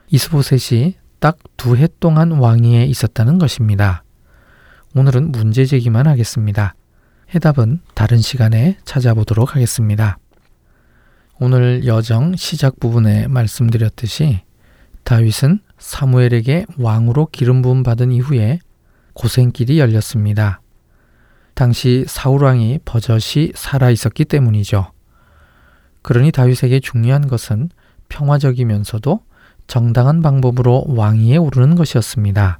이스보셋이 0.09 0.95
딱 1.19 1.37
두 1.57 1.75
해 1.75 1.87
동안 1.99 2.31
왕위에 2.31 2.85
있었다는 2.85 3.37
것입니다. 3.37 4.03
오늘은 4.95 5.31
문제 5.31 5.65
제기만 5.65 6.07
하겠습니다. 6.07 6.73
해답은 7.35 7.81
다른 7.93 8.19
시간에 8.19 8.77
찾아보도록 8.85 9.55
하겠습니다. 9.55 10.17
오늘 11.39 11.85
여정 11.85 12.35
시작 12.37 12.79
부분에 12.79 13.27
말씀드렸듯이 13.27 14.41
다윗은 15.03 15.59
사무엘에게 15.77 16.65
왕으로 16.77 17.27
기름 17.31 17.61
부음 17.61 17.83
받은 17.83 18.11
이후에 18.11 18.59
고생길이 19.13 19.79
열렸습니다. 19.79 20.61
당시 21.59 22.05
사울 22.07 22.45
왕이 22.45 22.79
버젓이 22.85 23.51
살아 23.53 23.89
있었기 23.89 24.23
때문이죠. 24.23 24.93
그러니 26.01 26.31
다윗에게 26.31 26.79
중요한 26.79 27.27
것은 27.27 27.67
평화적이면서도 28.07 29.19
정당한 29.67 30.21
방법으로 30.21 30.85
왕위에 30.87 31.35
오르는 31.35 31.75
것이었습니다. 31.75 32.59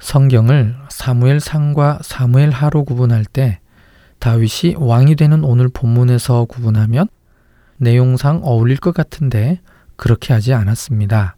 성경을 0.00 0.76
사무엘 0.90 1.40
상과 1.40 1.98
사무엘 2.02 2.50
하로 2.50 2.84
구분할 2.84 3.24
때 3.24 3.60
다윗이 4.18 4.74
왕이 4.76 5.16
되는 5.16 5.42
오늘 5.42 5.70
본문에서 5.70 6.44
구분하면 6.44 7.08
내용상 7.78 8.42
어울릴 8.42 8.76
것 8.76 8.92
같은데 8.92 9.62
그렇게 9.96 10.34
하지 10.34 10.52
않았습니다. 10.52 11.36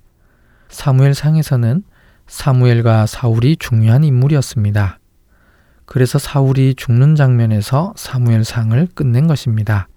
사무엘 0.68 1.14
상에서는 1.14 1.84
사무엘과 2.26 3.06
사울이 3.06 3.56
중요한 3.56 4.02
인물이었습니다. 4.02 4.98
그래서 5.86 6.18
사울이 6.18 6.74
죽는 6.74 7.14
장면에서 7.14 7.94
사무엘 7.96 8.44
상을 8.44 8.86
끝낸 8.94 9.26
것입니다. 9.26 9.88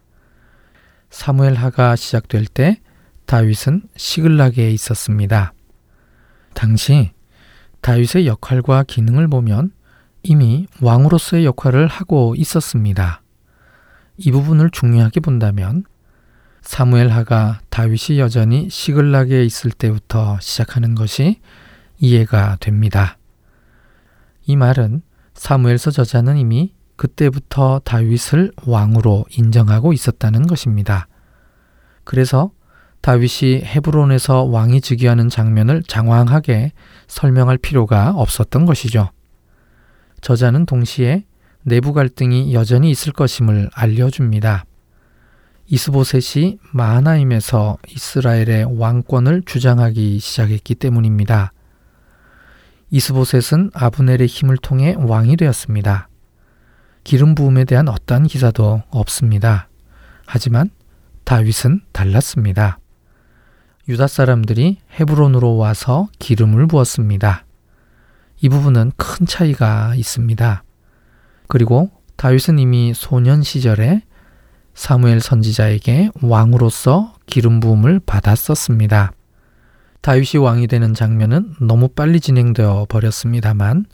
사무엘 1.09 1.55
하가 1.55 1.95
시작될 1.95 2.45
때 2.45 2.79
다윗은 3.25 3.83
시글락에 3.95 4.71
있었습니다. 4.71 5.53
당시 6.53 7.11
다윗의 7.81 8.27
역할과 8.27 8.83
기능을 8.83 9.27
보면 9.27 9.71
이미 10.23 10.67
왕으로서의 10.81 11.45
역할을 11.45 11.87
하고 11.87 12.35
있었습니다. 12.37 13.21
이 14.17 14.31
부분을 14.31 14.69
중요하게 14.69 15.21
본다면 15.21 15.83
사무엘하가 16.61 17.61
다윗이 17.69 18.19
여전히 18.19 18.69
시글락에 18.69 19.43
있을 19.45 19.71
때부터 19.71 20.37
시작하는 20.41 20.93
것이 20.93 21.39
이해가 21.99 22.57
됩니다. 22.59 23.17
이 24.45 24.55
말은 24.55 25.01
사무엘서 25.39 25.91
저자는 25.91 26.35
이미 26.35 26.73
그때부터 26.97 27.79
다윗을 27.85 28.51
왕으로 28.65 29.23
인정하고 29.31 29.93
있었다는 29.93 30.47
것입니다. 30.47 31.07
그래서 32.03 32.51
다윗이 32.99 33.61
헤브론에서 33.63 34.43
왕이 34.43 34.81
즉위하는 34.81 35.29
장면을 35.29 35.81
장황하게 35.83 36.73
설명할 37.07 37.57
필요가 37.57 38.11
없었던 38.11 38.65
것이죠. 38.65 39.11
저자는 40.19 40.65
동시에 40.65 41.23
내부 41.63 41.93
갈등이 41.93 42.53
여전히 42.53 42.91
있을 42.91 43.13
것임을 43.13 43.69
알려줍니다. 43.73 44.65
이스보셋이 45.67 46.57
마하나임에서 46.73 47.77
이스라엘의 47.87 48.77
왕권을 48.77 49.43
주장하기 49.45 50.19
시작했기 50.19 50.75
때문입니다. 50.75 51.53
이스보셋은 52.91 53.71
아브넬의 53.73 54.27
힘을 54.27 54.57
통해 54.57 54.95
왕이 54.97 55.37
되었습니다. 55.37 56.09
기름 57.03 57.35
부음에 57.35 57.65
대한 57.65 57.87
어떠한 57.87 58.27
기사도 58.27 58.83
없습니다. 58.89 59.69
하지만 60.25 60.69
다윗은 61.23 61.81
달랐습니다. 61.91 62.79
유다 63.87 64.07
사람들이 64.07 64.79
헤브론으로 64.99 65.57
와서 65.57 66.09
기름을 66.19 66.67
부었습니다. 66.67 67.45
이 68.41 68.49
부분은 68.49 68.91
큰 68.97 69.25
차이가 69.25 69.95
있습니다. 69.95 70.63
그리고 71.47 71.91
다윗은 72.15 72.59
이미 72.59 72.93
소년 72.95 73.41
시절에 73.41 74.03
사무엘 74.73 75.19
선지자에게 75.19 76.11
왕으로서 76.21 77.15
기름 77.25 77.59
부음을 77.59 77.99
받았었습니다. 78.05 79.11
다윗이 80.01 80.41
왕이 80.41 80.67
되는 80.67 80.93
장면은 80.93 81.55
너무 81.59 81.89
빨리 81.89 82.19
진행되어 82.19 82.85
버렸습니다만 82.89 83.85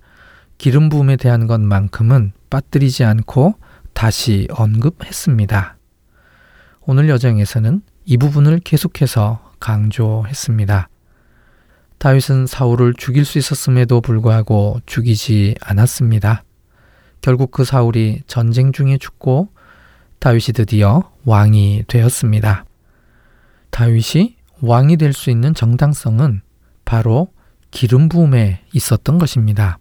기름 0.57 0.89
부음에 0.89 1.15
대한 1.15 1.47
것만큼은 1.47 2.31
빠뜨리지 2.49 3.03
않고 3.03 3.55
다시 3.93 4.47
언급했습니다. 4.51 5.77
오늘 6.81 7.09
여정에서는 7.09 7.81
이 8.05 8.17
부분을 8.17 8.59
계속해서 8.59 9.51
강조했습니다. 9.59 10.89
다윗은 11.97 12.45
사울을 12.45 12.93
죽일 12.93 13.25
수 13.25 13.39
있었음에도 13.39 14.01
불구하고 14.01 14.79
죽이지 14.85 15.55
않았습니다. 15.61 16.43
결국 17.21 17.49
그 17.49 17.63
사울이 17.63 18.21
전쟁 18.27 18.71
중에 18.71 18.99
죽고 18.99 19.49
다윗이 20.19 20.53
드디어 20.53 21.09
왕이 21.25 21.85
되었습니다. 21.87 22.65
다윗이 23.71 24.34
왕이 24.61 24.97
될 24.97 25.13
수 25.13 25.29
있는 25.29 25.53
정당성은 25.53 26.41
바로 26.85 27.29
기름 27.71 28.09
부음에 28.09 28.61
있었던 28.73 29.17
것입니다. 29.17 29.79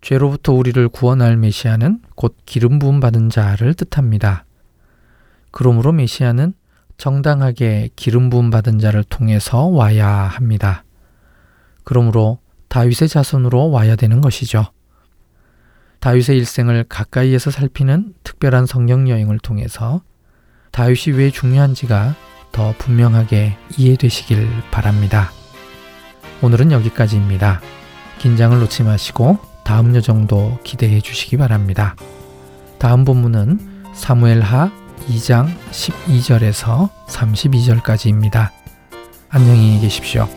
죄로부터 0.00 0.52
우리를 0.52 0.88
구원할 0.88 1.36
메시아는 1.36 2.00
곧 2.16 2.36
기름 2.44 2.78
부음 2.78 3.00
받은 3.00 3.28
자를 3.30 3.74
뜻합니다. 3.74 4.44
그러므로 5.50 5.92
메시아는 5.92 6.54
정당하게 6.96 7.90
기름 7.94 8.30
부음 8.30 8.50
받은 8.50 8.78
자를 8.78 9.04
통해서 9.04 9.66
와야 9.66 10.08
합니다. 10.08 10.84
그러므로 11.84 12.38
다윗의 12.68 13.08
자손으로 13.08 13.70
와야 13.70 13.96
되는 13.96 14.20
것이죠. 14.20 14.66
다윗의 16.00 16.38
일생을 16.38 16.84
가까이에서 16.88 17.50
살피는 17.50 18.14
특별한 18.24 18.66
성경 18.66 19.08
여행을 19.08 19.38
통해서 19.38 20.02
다윗이 20.72 21.16
왜 21.16 21.30
중요한지가 21.30 22.16
더 22.52 22.74
분명하게 22.78 23.56
이해되시길 23.76 24.48
바랍니다. 24.70 25.32
오늘은 26.42 26.70
여기까지입니다. 26.72 27.60
긴장을 28.18 28.58
놓지 28.60 28.82
마시고 28.82 29.38
다음 29.64 29.94
여정도 29.96 30.58
기대해 30.62 31.00
주시기 31.00 31.36
바랍니다. 31.36 31.96
다음 32.78 33.04
본문은 33.04 33.58
사무엘하 33.94 34.70
2장 35.08 35.52
12절에서 35.70 36.90
32절까지입니다. 37.08 38.50
안녕히 39.28 39.80
계십시오. 39.80 40.28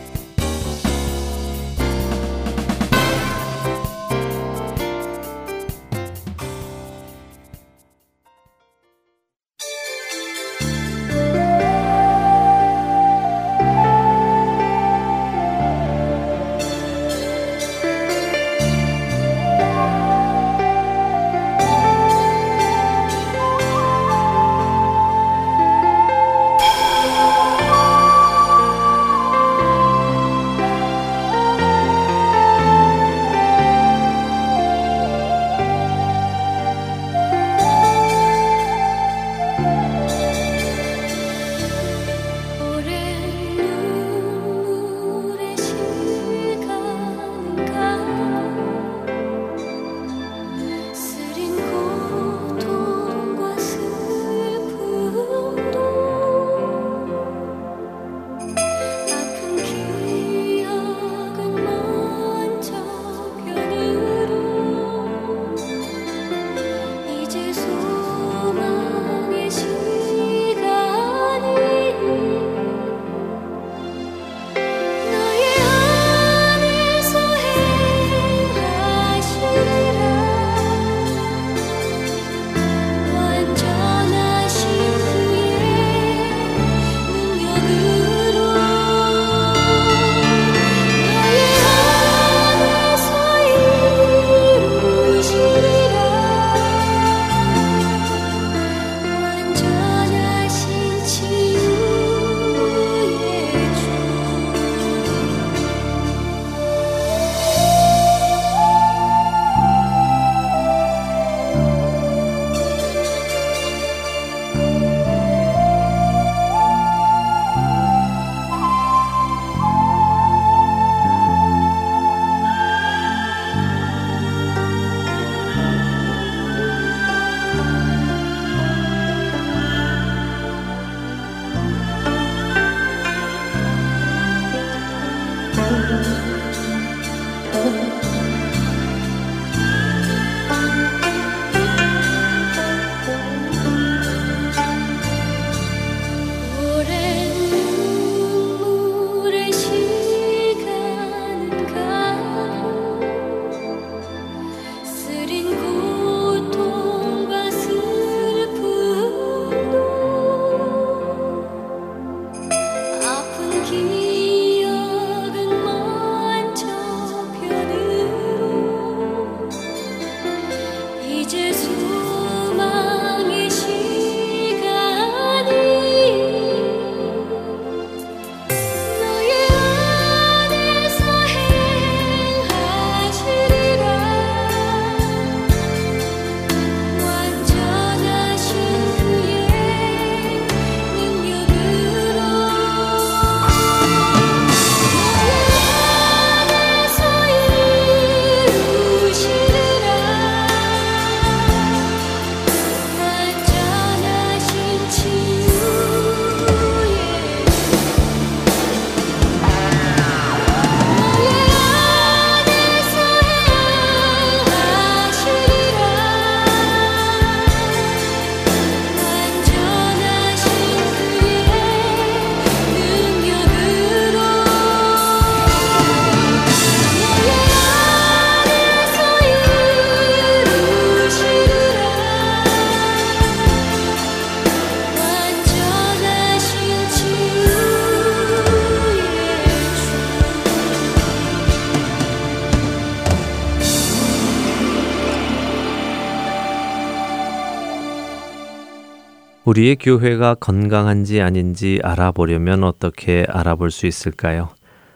우리의 249.56 249.76
교회가 249.76 250.34
건강한지 250.34 251.22
아닌지 251.22 251.80
알아보려면 251.82 252.62
어떻게 252.62 253.24
알아볼 253.26 253.70
수 253.70 253.86
있을까요? 253.86 254.50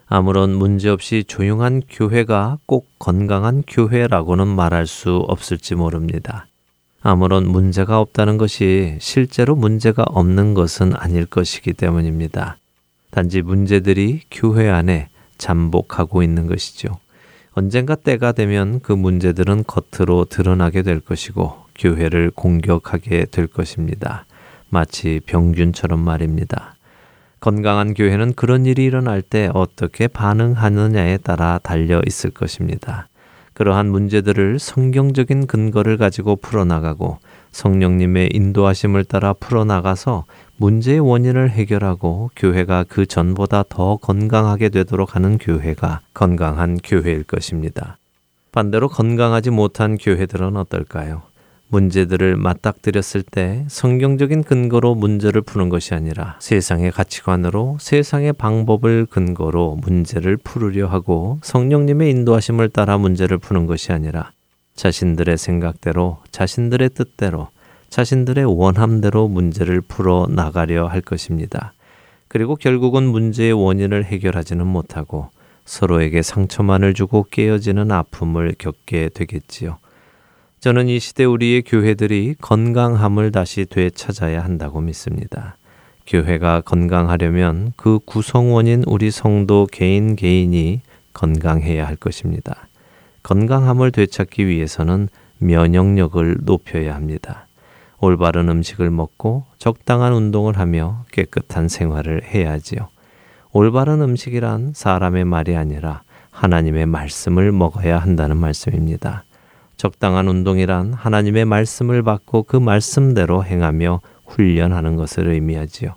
아무런 0.06 0.54
문제 0.54 0.90
없이 0.90 1.24
조용한 1.26 1.80
교회가 1.88 2.58
꼭 2.66 2.86
건강한 2.98 3.62
교회라고는 3.66 4.46
말할 4.48 4.86
수 4.86 5.16
없을지 5.16 5.76
모릅니다. 5.76 6.46
아무런 7.00 7.48
문제가 7.48 8.00
없다는 8.00 8.36
것이 8.36 8.98
실제로 9.00 9.56
문제가 9.56 10.04
없는 10.06 10.52
것은 10.52 10.94
아닐 10.94 11.24
것이기 11.24 11.72
때문입니다. 11.72 12.58
단지 13.12 13.40
문제들이 13.40 14.24
교회 14.30 14.68
안에 14.68 15.08
잠복하고 15.38 16.22
있는 16.22 16.46
것이죠. 16.46 16.98
언젠가 17.52 17.94
때가 17.94 18.32
되면 18.32 18.80
그 18.80 18.92
문제들은 18.92 19.64
겉으로 19.64 20.26
드러나게 20.26 20.82
될 20.82 21.00
것이고 21.00 21.54
교회를 21.76 22.30
공격하게 22.34 23.24
될 23.30 23.46
것입니다. 23.46 24.26
마치 24.70 25.20
병균처럼 25.26 26.00
말입니다. 26.00 26.74
건강한 27.40 27.94
교회는 27.94 28.34
그런 28.34 28.66
일이 28.66 28.84
일어날 28.84 29.22
때 29.22 29.50
어떻게 29.54 30.08
반응하느냐에 30.08 31.18
따라 31.18 31.58
달려 31.62 32.00
있을 32.06 32.30
것입니다. 32.30 33.08
그러한 33.54 33.90
문제들을 33.90 34.58
성경적인 34.58 35.46
근거를 35.46 35.96
가지고 35.98 36.36
풀어나가고 36.36 37.18
성령님의 37.52 38.30
인도하심을 38.32 39.04
따라 39.04 39.32
풀어나가서 39.32 40.24
문제의 40.56 41.00
원인을 41.00 41.50
해결하고 41.50 42.30
교회가 42.36 42.84
그 42.88 43.06
전보다 43.06 43.64
더 43.68 43.96
건강하게 43.96 44.68
되도록 44.68 45.16
하는 45.16 45.38
교회가 45.38 46.00
건강한 46.14 46.78
교회일 46.82 47.24
것입니다. 47.24 47.96
반대로 48.52 48.88
건강하지 48.88 49.50
못한 49.50 49.96
교회들은 49.96 50.56
어떨까요? 50.56 51.22
문제들을 51.70 52.36
맞닥뜨렸을 52.36 53.22
때 53.22 53.64
성경적인 53.68 54.42
근거로 54.42 54.94
문제를 54.94 55.40
푸는 55.40 55.68
것이 55.68 55.94
아니라 55.94 56.36
세상의 56.40 56.90
가치관으로 56.90 57.78
세상의 57.80 58.32
방법을 58.34 59.06
근거로 59.06 59.76
문제를 59.80 60.36
풀으려 60.36 60.88
하고 60.88 61.38
성령님의 61.42 62.10
인도하심을 62.10 62.68
따라 62.70 62.98
문제를 62.98 63.38
푸는 63.38 63.66
것이 63.66 63.92
아니라 63.92 64.32
자신들의 64.74 65.38
생각대로 65.38 66.18
자신들의 66.32 66.90
뜻대로 66.90 67.48
자신들의 67.88 68.44
원함대로 68.44 69.28
문제를 69.28 69.80
풀어 69.80 70.26
나가려 70.28 70.86
할 70.86 71.00
것입니다. 71.00 71.72
그리고 72.28 72.54
결국은 72.54 73.04
문제의 73.04 73.52
원인을 73.52 74.04
해결하지는 74.04 74.66
못하고 74.66 75.30
서로에게 75.64 76.22
상처만을 76.22 76.94
주고 76.94 77.26
깨어지는 77.30 77.90
아픔을 77.90 78.54
겪게 78.58 79.10
되겠지요. 79.12 79.78
저는 80.60 80.88
이 80.88 80.98
시대 80.98 81.24
우리의 81.24 81.62
교회들이 81.62 82.34
건강함을 82.38 83.32
다시 83.32 83.64
되찾아야 83.64 84.44
한다고 84.44 84.82
믿습니다. 84.82 85.56
교회가 86.06 86.60
건강하려면 86.60 87.72
그 87.76 87.98
구성원인 88.04 88.84
우리 88.86 89.10
성도 89.10 89.66
개인 89.72 90.16
개인이 90.16 90.82
건강해야 91.14 91.86
할 91.86 91.96
것입니다. 91.96 92.68
건강함을 93.22 93.90
되찾기 93.90 94.46
위해서는 94.46 95.08
면역력을 95.38 96.40
높여야 96.42 96.94
합니다. 96.94 97.46
올바른 97.98 98.50
음식을 98.50 98.90
먹고 98.90 99.44
적당한 99.56 100.12
운동을 100.12 100.58
하며 100.58 101.06
깨끗한 101.10 101.68
생활을 101.68 102.22
해야지요. 102.24 102.88
올바른 103.52 104.02
음식이란 104.02 104.72
사람의 104.74 105.24
말이 105.24 105.56
아니라 105.56 106.02
하나님의 106.32 106.84
말씀을 106.84 107.50
먹어야 107.50 107.98
한다는 107.98 108.36
말씀입니다. 108.36 109.24
적당한 109.80 110.28
운동이란 110.28 110.92
하나님의 110.92 111.46
말씀을 111.46 112.02
받고 112.02 112.42
그 112.42 112.58
말씀대로 112.58 113.42
행하며 113.42 114.02
훈련하는 114.26 114.96
것을 114.96 115.28
의미하지요. 115.28 115.94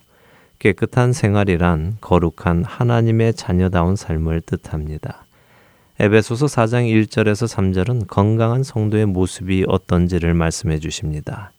깨끗한 0.59 1.11
생활이란 1.11 1.97
거룩한 1.99 2.63
하나님의 2.63 3.33
자녀다운 3.33 3.97
삶을 3.97 4.39
뜻합니다. 4.45 5.25
에베소서 5.99 6.45
4장 6.45 6.89
1절에서 7.07 7.53
3절은 7.53 8.07
건강한 8.07 8.63
성도의 8.63 9.05
모습이 9.05 9.65
어떤지를 9.67 10.33
말씀해 10.33 10.79
주십니다. 10.79 11.51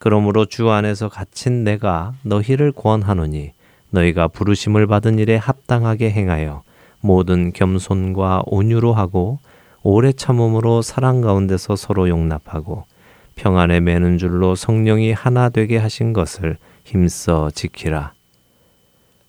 그러므로 0.00 0.46
주 0.46 0.70
안에서 0.70 1.08
갇힌 1.08 1.62
내가 1.62 2.14
너희를 2.24 2.72
권하노니 2.72 3.52
너희가 3.90 4.26
부르심을 4.26 4.88
받은 4.88 5.20
일에 5.20 5.36
합당하게 5.36 6.10
행하여 6.10 6.64
모든 7.00 7.52
겸손과 7.52 8.42
온유로 8.46 8.92
하고 8.92 9.38
오래 9.82 10.12
참음으로 10.12 10.82
사랑 10.82 11.20
가운데서 11.22 11.76
서로 11.76 12.08
용납하고 12.08 12.84
평안에 13.34 13.80
매는 13.80 14.18
줄로 14.18 14.54
성령이 14.54 15.12
하나 15.12 15.48
되게 15.48 15.78
하신 15.78 16.12
것을 16.12 16.58
힘써 16.84 17.50
지키라. 17.54 18.12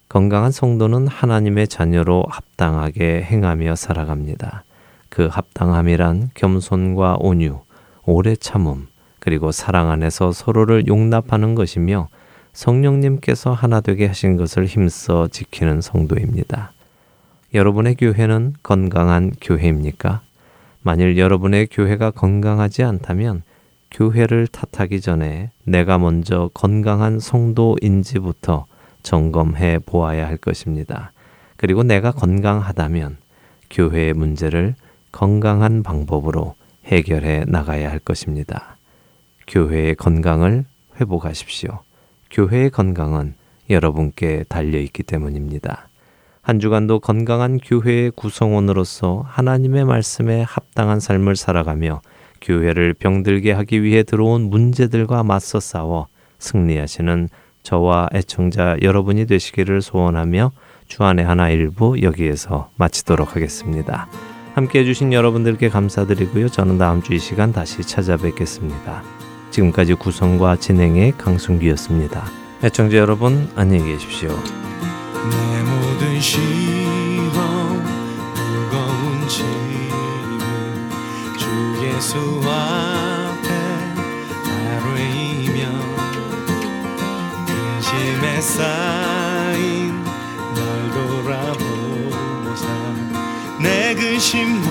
건강한 0.10 0.52
성도는 0.52 1.08
하나님의 1.08 1.70
자녀로 1.70 2.26
합당하게 2.28 3.22
행하며 3.24 3.76
살아갑니다. 3.76 4.66
그 5.08 5.28
합당함이란 5.28 6.32
겸손과 6.34 7.18
온유, 7.20 7.62
오래 8.06 8.36
참음, 8.36 8.88
그리고 9.20 9.54
사랑 9.54 9.90
안에서 9.90 10.34
서로를 10.34 10.88
용납하는 10.88 11.56
것이며 11.56 12.10
성령님께서 12.52 13.54
하나 13.54 13.80
되게 13.80 14.08
하신 14.08 14.36
것을 14.36 14.66
힘써 14.66 15.30
지키는 15.30 15.80
성도입니다. 15.80 16.74
여러분의 17.54 17.96
교회는 17.96 18.56
건강한 18.64 19.32
교회입니까? 19.40 20.22
만일 20.84 21.18
여러분의 21.18 21.68
교회가 21.68 22.12
건강하지 22.12 22.84
않다면 22.84 23.44
교회를 23.92 24.48
탓하기 24.48 25.02
전에 25.02 25.52
내가 25.64 25.98
먼저 25.98 26.50
건강한 26.54 27.20
성도인지부터 27.20 28.66
점검해 29.04 29.80
보아야 29.86 30.28
할 30.28 30.38
것입니다. 30.38 31.12
그리고 31.58 31.84
내가 31.84 32.12
건강하다면 32.12 33.18
교회의 33.70 34.14
문제를 34.14 34.76
건강한 35.12 35.84
방법으로 35.84 36.56
해결해 36.86 37.46
나가야 37.48 37.92
할 37.92 38.00
것입니다. 38.00 38.78
교회의 39.48 39.96
건강을 39.96 40.66
회복하십시오. 41.00 41.80
교회의 42.32 42.70
건강은 42.70 43.36
여러분께 43.70 44.46
달려 44.50 44.80
있기 44.80 45.04
때문입니다. 45.04 45.90
한 46.42 46.60
주간도 46.60 47.00
건강한 47.00 47.60
교회의 47.60 48.12
구성원으로서 48.16 49.24
하나님의 49.28 49.86
말씀에 49.86 50.42
합당한 50.42 51.00
삶을 51.00 51.36
살아가며 51.36 52.02
교회를 52.42 52.96
병들게 52.96 53.52
하기 53.52 53.84
위해 53.84 54.04
들어온 54.04 54.50
문제들과 54.50 55.24
맞서 55.24 55.60
싸워 55.60 56.08
승리하시는 56.40 57.30
저와 57.62 58.10
애청자 58.14 58.76
여러분이 58.82 59.28
되시기를 59.28 59.84
소원하며 59.84 60.52
주안의 60.88 61.24
하나 61.24 61.50
일부 61.50 62.02
여기에서 62.02 62.72
마치도록 62.76 63.36
하겠습니다. 63.36 64.08
함께 64.56 64.80
해주신 64.80 65.14
여러분들께 65.14 65.70
감사드리고요. 65.70 66.50
저는 66.50 66.78
다음 66.78 67.02
주 67.02 67.14
이 67.14 67.20
시간 67.20 67.54
다시 67.54 67.84
찾아뵙겠습니다. 67.84 69.04
지금까지 69.52 69.94
구성과 69.94 70.56
진행의 70.58 71.14
강순기였습니다. 71.18 72.24
애청자 72.64 72.98
여러분 72.98 73.50
안녕히 73.56 73.92
계십시오. 73.94 74.71
내 75.30 75.64
모든 75.64 76.20
시험 76.20 77.84
무거운 78.36 79.28
짐을 79.28 80.90
주 81.38 81.46
예수 81.86 82.42
앞에 82.46 83.50
아뢰이며 84.46 85.60
근심에 87.46 88.42
쌓인 88.42 90.04
날 90.04 90.92
돌아보사 90.92 92.66
내 93.60 93.94
근심 93.96 94.62